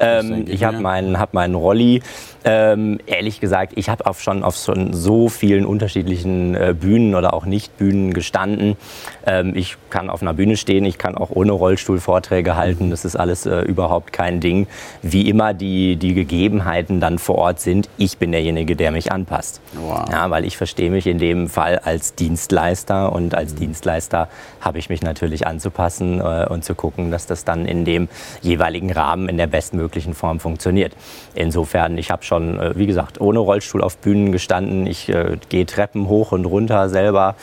Ähm, 0.00 0.46
ich 0.48 0.64
habe 0.64 0.80
meinen, 0.80 1.18
hab 1.18 1.34
meinen 1.34 1.54
Rolli. 1.54 2.02
Ähm, 2.42 2.98
ehrlich 3.04 3.40
gesagt, 3.40 3.74
ich 3.76 3.90
habe 3.90 4.02
schon 4.18 4.42
auf 4.42 4.56
schon 4.56 4.94
so 4.94 5.28
vielen 5.28 5.66
unterschiedlichen 5.66 6.54
äh, 6.54 6.74
Bühnen 6.78 7.14
oder 7.14 7.34
auch 7.34 7.44
Nicht-Bühnen 7.44 8.14
gestanden. 8.14 8.78
Ähm, 9.26 9.52
ich 9.54 9.76
kann 9.90 10.08
auf 10.08 10.22
einer 10.22 10.32
Bühne 10.32 10.56
stehen, 10.56 10.86
ich 10.86 10.96
kann 10.96 11.16
auch 11.16 11.28
ohne 11.30 11.52
Rollstuhl 11.52 12.00
Vorträge 12.00 12.56
halten. 12.56 12.90
Das 12.90 13.04
ist 13.04 13.09
alles 13.16 13.46
äh, 13.46 13.60
überhaupt 13.60 14.12
kein 14.12 14.40
Ding. 14.40 14.66
Wie 15.02 15.28
immer 15.28 15.54
die, 15.54 15.96
die 15.96 16.14
Gegebenheiten 16.14 17.00
dann 17.00 17.18
vor 17.18 17.36
Ort 17.36 17.60
sind, 17.60 17.88
ich 17.96 18.18
bin 18.18 18.32
derjenige, 18.32 18.76
der 18.76 18.90
mich 18.90 19.12
anpasst. 19.12 19.60
Wow. 19.74 20.08
Ja, 20.10 20.30
weil 20.30 20.44
ich 20.44 20.56
verstehe 20.56 20.90
mich 20.90 21.06
in 21.06 21.18
dem 21.18 21.48
Fall 21.48 21.78
als 21.78 22.14
Dienstleister 22.14 23.12
und 23.12 23.34
als 23.34 23.54
mhm. 23.54 23.58
Dienstleister 23.58 24.28
habe 24.60 24.78
ich 24.78 24.88
mich 24.88 25.02
natürlich 25.02 25.46
anzupassen 25.46 26.20
äh, 26.20 26.46
und 26.48 26.64
zu 26.64 26.74
gucken, 26.74 27.10
dass 27.10 27.26
das 27.26 27.44
dann 27.44 27.66
in 27.66 27.84
dem 27.84 28.08
jeweiligen 28.42 28.90
Rahmen 28.92 29.28
in 29.28 29.36
der 29.36 29.46
bestmöglichen 29.46 29.90
möglichen 29.90 30.14
Form 30.14 30.40
funktioniert. 30.40 30.94
Insofern, 31.34 31.98
ich 31.98 32.10
habe 32.10 32.22
schon, 32.22 32.58
äh, 32.58 32.72
wie 32.76 32.86
gesagt, 32.86 33.20
ohne 33.20 33.38
Rollstuhl 33.38 33.82
auf 33.82 33.96
Bühnen 33.98 34.32
gestanden. 34.32 34.86
Ich 34.86 35.08
äh, 35.08 35.38
gehe 35.48 35.66
Treppen 35.66 36.08
hoch 36.08 36.32
und 36.32 36.44
runter 36.44 36.88
selber. 36.88 37.34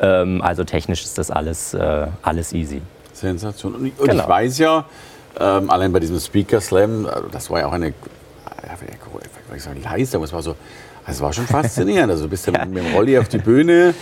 Ähm, 0.00 0.42
also 0.42 0.64
technisch 0.64 1.04
ist 1.04 1.18
das 1.18 1.30
alles, 1.30 1.74
äh, 1.74 2.06
alles 2.22 2.52
easy. 2.52 2.80
Sensation. 3.12 3.74
Und 3.74 3.86
ich, 3.86 3.98
und 3.98 4.08
genau. 4.08 4.22
ich 4.22 4.28
weiß 4.28 4.58
ja, 4.58 4.86
ähm, 5.38 5.70
allein 5.70 5.92
bei 5.92 6.00
diesem 6.00 6.18
Speaker 6.18 6.60
Slam, 6.60 7.06
äh, 7.06 7.10
das 7.30 7.50
war 7.50 7.60
ja 7.60 7.66
auch 7.66 7.72
eine, 7.72 7.88
ja, 7.88 7.94
ich 9.56 9.62
sagen, 9.62 9.82
Leistung, 9.82 10.22
es 10.22 10.32
war 10.32 10.42
so, 10.42 10.54
es 11.06 11.20
war 11.20 11.32
schon 11.32 11.46
faszinierend. 11.46 12.10
Also 12.10 12.24
du 12.24 12.30
bist 12.30 12.46
ja, 12.46 12.52
ja. 12.52 12.64
mit 12.64 12.84
dem 12.84 12.94
Rolli 12.94 13.18
auf 13.18 13.28
die 13.28 13.38
Bühne, 13.38 13.94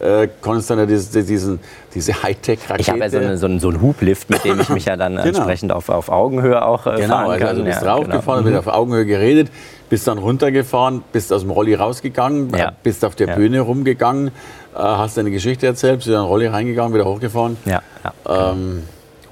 äh, 0.00 0.28
konntest 0.40 0.70
dann 0.70 0.78
ja 0.78 0.86
diese, 0.86 1.24
diesen, 1.24 1.60
diese 1.94 2.22
Hightech-Rakete... 2.22 2.80
Ich 2.80 2.90
habe 2.90 2.98
ja 3.00 3.08
so, 3.08 3.18
eine, 3.18 3.38
so, 3.38 3.46
einen, 3.46 3.60
so 3.60 3.68
einen 3.68 3.80
Hublift, 3.80 4.28
mit 4.30 4.44
dem 4.44 4.60
ich 4.60 4.68
mich 4.68 4.84
ja 4.84 4.96
dann 4.96 5.14
genau. 5.14 5.26
entsprechend 5.26 5.72
auf, 5.72 5.88
auf 5.88 6.08
Augenhöhe 6.08 6.62
auch 6.64 6.86
äh, 6.86 6.96
genau, 6.96 7.08
fahren 7.08 7.30
also 7.30 7.38
kann. 7.38 7.48
Also 7.48 7.60
du 7.62 7.66
bist 7.66 7.82
ja, 7.82 7.86
draufgefahren, 7.86 8.44
genau. 8.44 8.62
mhm. 8.62 8.68
auf 8.68 8.74
Augenhöhe 8.74 9.06
geredet, 9.06 9.48
bist 9.88 10.06
dann 10.06 10.18
runtergefahren, 10.18 11.02
bist 11.12 11.32
aus 11.32 11.42
dem 11.42 11.50
Rolli 11.50 11.74
rausgegangen, 11.74 12.50
ja. 12.56 12.72
bist 12.82 13.04
auf 13.04 13.14
der. 13.14 13.26
Bühne 13.36 13.60
rumgegangen, 13.60 14.28
äh, 14.28 14.30
hast 14.78 15.16
deine 15.16 15.30
Geschichte 15.30 15.66
erzählt, 15.66 15.96
bist 15.96 16.08
in 16.08 16.14
den 16.14 16.22
Rolli 16.22 16.46
reingegangen, 16.46 16.94
wieder 16.94 17.04
hochgefahren. 17.04 17.56
Ja, 17.64 17.82
ja. 18.04 18.52
Ähm, 18.52 18.84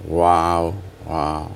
wow, 0.09 0.75
wow. 1.07 1.49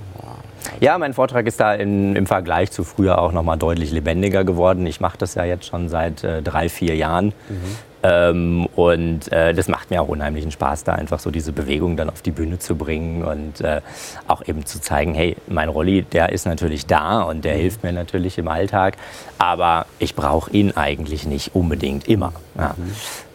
Ja, 0.80 0.98
mein 0.98 1.14
Vortrag 1.14 1.46
ist 1.46 1.60
da 1.60 1.74
in, 1.74 2.14
im 2.14 2.26
Vergleich 2.26 2.70
zu 2.70 2.84
früher 2.84 3.18
auch 3.18 3.32
noch 3.32 3.42
mal 3.42 3.56
deutlich 3.56 3.90
lebendiger 3.90 4.44
geworden. 4.44 4.86
Ich 4.86 5.00
mache 5.00 5.18
das 5.18 5.34
ja 5.34 5.44
jetzt 5.44 5.66
schon 5.66 5.88
seit 5.88 6.24
äh, 6.24 6.42
drei, 6.42 6.68
vier 6.68 6.94
Jahren. 6.94 7.26
Mhm. 7.48 7.76
Ähm, 8.02 8.66
und 8.76 9.32
äh, 9.32 9.54
das 9.54 9.66
macht 9.66 9.90
mir 9.90 10.00
auch 10.00 10.08
unheimlichen 10.08 10.52
Spaß, 10.52 10.84
da 10.84 10.92
einfach 10.92 11.18
so 11.18 11.32
diese 11.32 11.52
Bewegung 11.52 11.96
dann 11.96 12.08
auf 12.10 12.22
die 12.22 12.30
Bühne 12.30 12.60
zu 12.60 12.76
bringen 12.76 13.24
und 13.24 13.60
äh, 13.60 13.80
auch 14.28 14.46
eben 14.46 14.66
zu 14.66 14.80
zeigen, 14.80 15.14
hey, 15.14 15.36
mein 15.48 15.68
Rolli, 15.68 16.02
der 16.02 16.30
ist 16.30 16.46
natürlich 16.46 16.86
da 16.86 17.22
und 17.22 17.44
der 17.44 17.56
mhm. 17.56 17.60
hilft 17.60 17.82
mir 17.82 17.92
natürlich 17.92 18.38
im 18.38 18.46
Alltag, 18.46 18.96
aber 19.38 19.86
ich 19.98 20.14
brauche 20.14 20.50
ihn 20.52 20.76
eigentlich 20.76 21.26
nicht 21.26 21.56
unbedingt 21.56 22.06
immer. 22.06 22.32
Ja. 22.56 22.74
Mhm. 22.76 22.92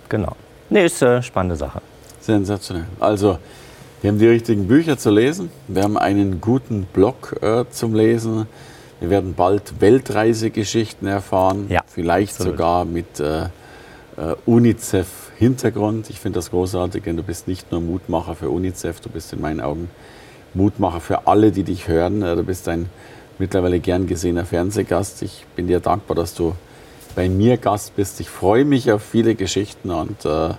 Genau. 0.08 0.36
Nee, 0.69 0.86
ist 0.86 1.04
eine 1.04 1.21
spannende 1.23 1.58
Sache. 1.58 1.82
Sensationell. 2.21 2.86
Also, 3.02 3.39
wir 4.04 4.10
haben 4.10 4.20
die 4.20 4.28
richtigen 4.28 4.68
Bücher 4.68 4.98
zu 4.98 5.12
lesen. 5.12 5.50
Wir 5.70 5.84
haben 5.84 5.98
einen 5.98 6.42
guten 6.42 6.84
Blog 6.92 7.38
äh, 7.42 7.63
zum 7.72 7.96
Lesen. 7.96 8.48
Wir 9.00 9.10
werden 9.10 9.34
bald 9.34 9.80
Weltreisegeschichten 9.80 11.08
erfahren. 11.08 11.68
Ja, 11.70 11.84
vielleicht 11.88 12.34
absolut. 12.34 12.52
sogar 12.52 12.84
mit 12.84 13.22
äh, 13.22 13.44
äh, 13.44 13.48
UNICEF-Hintergrund. 14.46 16.10
Ich 16.10 16.20
finde 16.20 16.39
das 16.39 16.50
großartig, 16.50 17.04
denn 17.04 17.16
du 17.16 17.24
bist 17.24 17.48
nicht 17.48 17.72
nur 17.72 17.80
Mutmacher 17.80 18.36
für 18.36 18.50
UNICEF, 18.50 19.00
du 19.00 19.08
bist 19.08 19.32
in 19.32 19.39
meinen 19.39 19.62
Augen 19.62 19.89
Mutmacher 20.54 21.00
für 21.00 21.26
alle, 21.26 21.54
die 21.54 21.63
dich 21.63 21.88
hören. 21.88 22.24
Äh, 22.24 22.36
du 22.36 22.44
bist 22.44 22.68
ein 22.68 22.89
mittlerweile 23.39 23.80
gern 23.80 24.06
gesehener 24.06 24.44
Fernsehgast. 24.44 25.22
Ich 25.22 25.46
bin 25.56 25.68
dir 25.68 25.80
dankbar, 25.80 26.16
dass 26.16 26.34
du 26.34 26.56
bei 27.16 27.30
mir 27.30 27.56
Gast 27.56 27.96
bist. 27.96 28.20
Ich 28.20 28.30
freue 28.30 28.66
mich 28.66 28.92
auf 28.92 29.02
viele 29.02 29.36
Geschichten 29.36 29.92
und 29.92 30.26
äh, 30.26 30.50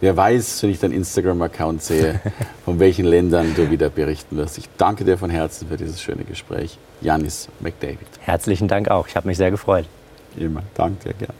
wer 0.00 0.16
weiß, 0.16 0.62
wenn 0.62 0.70
ich 0.70 0.78
deinen 0.78 0.94
Instagram-Account 0.94 1.82
sehe, 1.82 2.20
von 2.64 2.78
welchen 2.78 3.04
Ländern 3.04 3.54
du 3.54 3.70
wieder 3.70 3.90
berichten 3.90 4.36
wirst. 4.36 4.58
Ich 4.58 4.68
danke 4.76 5.04
dir 5.04 5.18
von 5.18 5.30
Herzen 5.30 5.68
für 5.68 5.76
dieses 5.76 6.00
schöne 6.00 6.24
Gespräch. 6.24 6.78
Janis 7.00 7.48
McDavid. 7.60 7.98
Herzlichen 8.20 8.68
Dank 8.68 8.90
auch. 8.90 9.08
Ich 9.08 9.16
habe 9.16 9.28
mich 9.28 9.36
sehr 9.36 9.50
gefreut. 9.50 9.86
Immer. 10.36 10.62
Danke 10.74 11.08
dir 11.08 11.14
gern. 11.14 11.34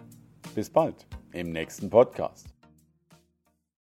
Bis 0.54 0.70
bald 0.70 1.06
im 1.32 1.52
nächsten 1.52 1.88
Podcast. 1.88 2.57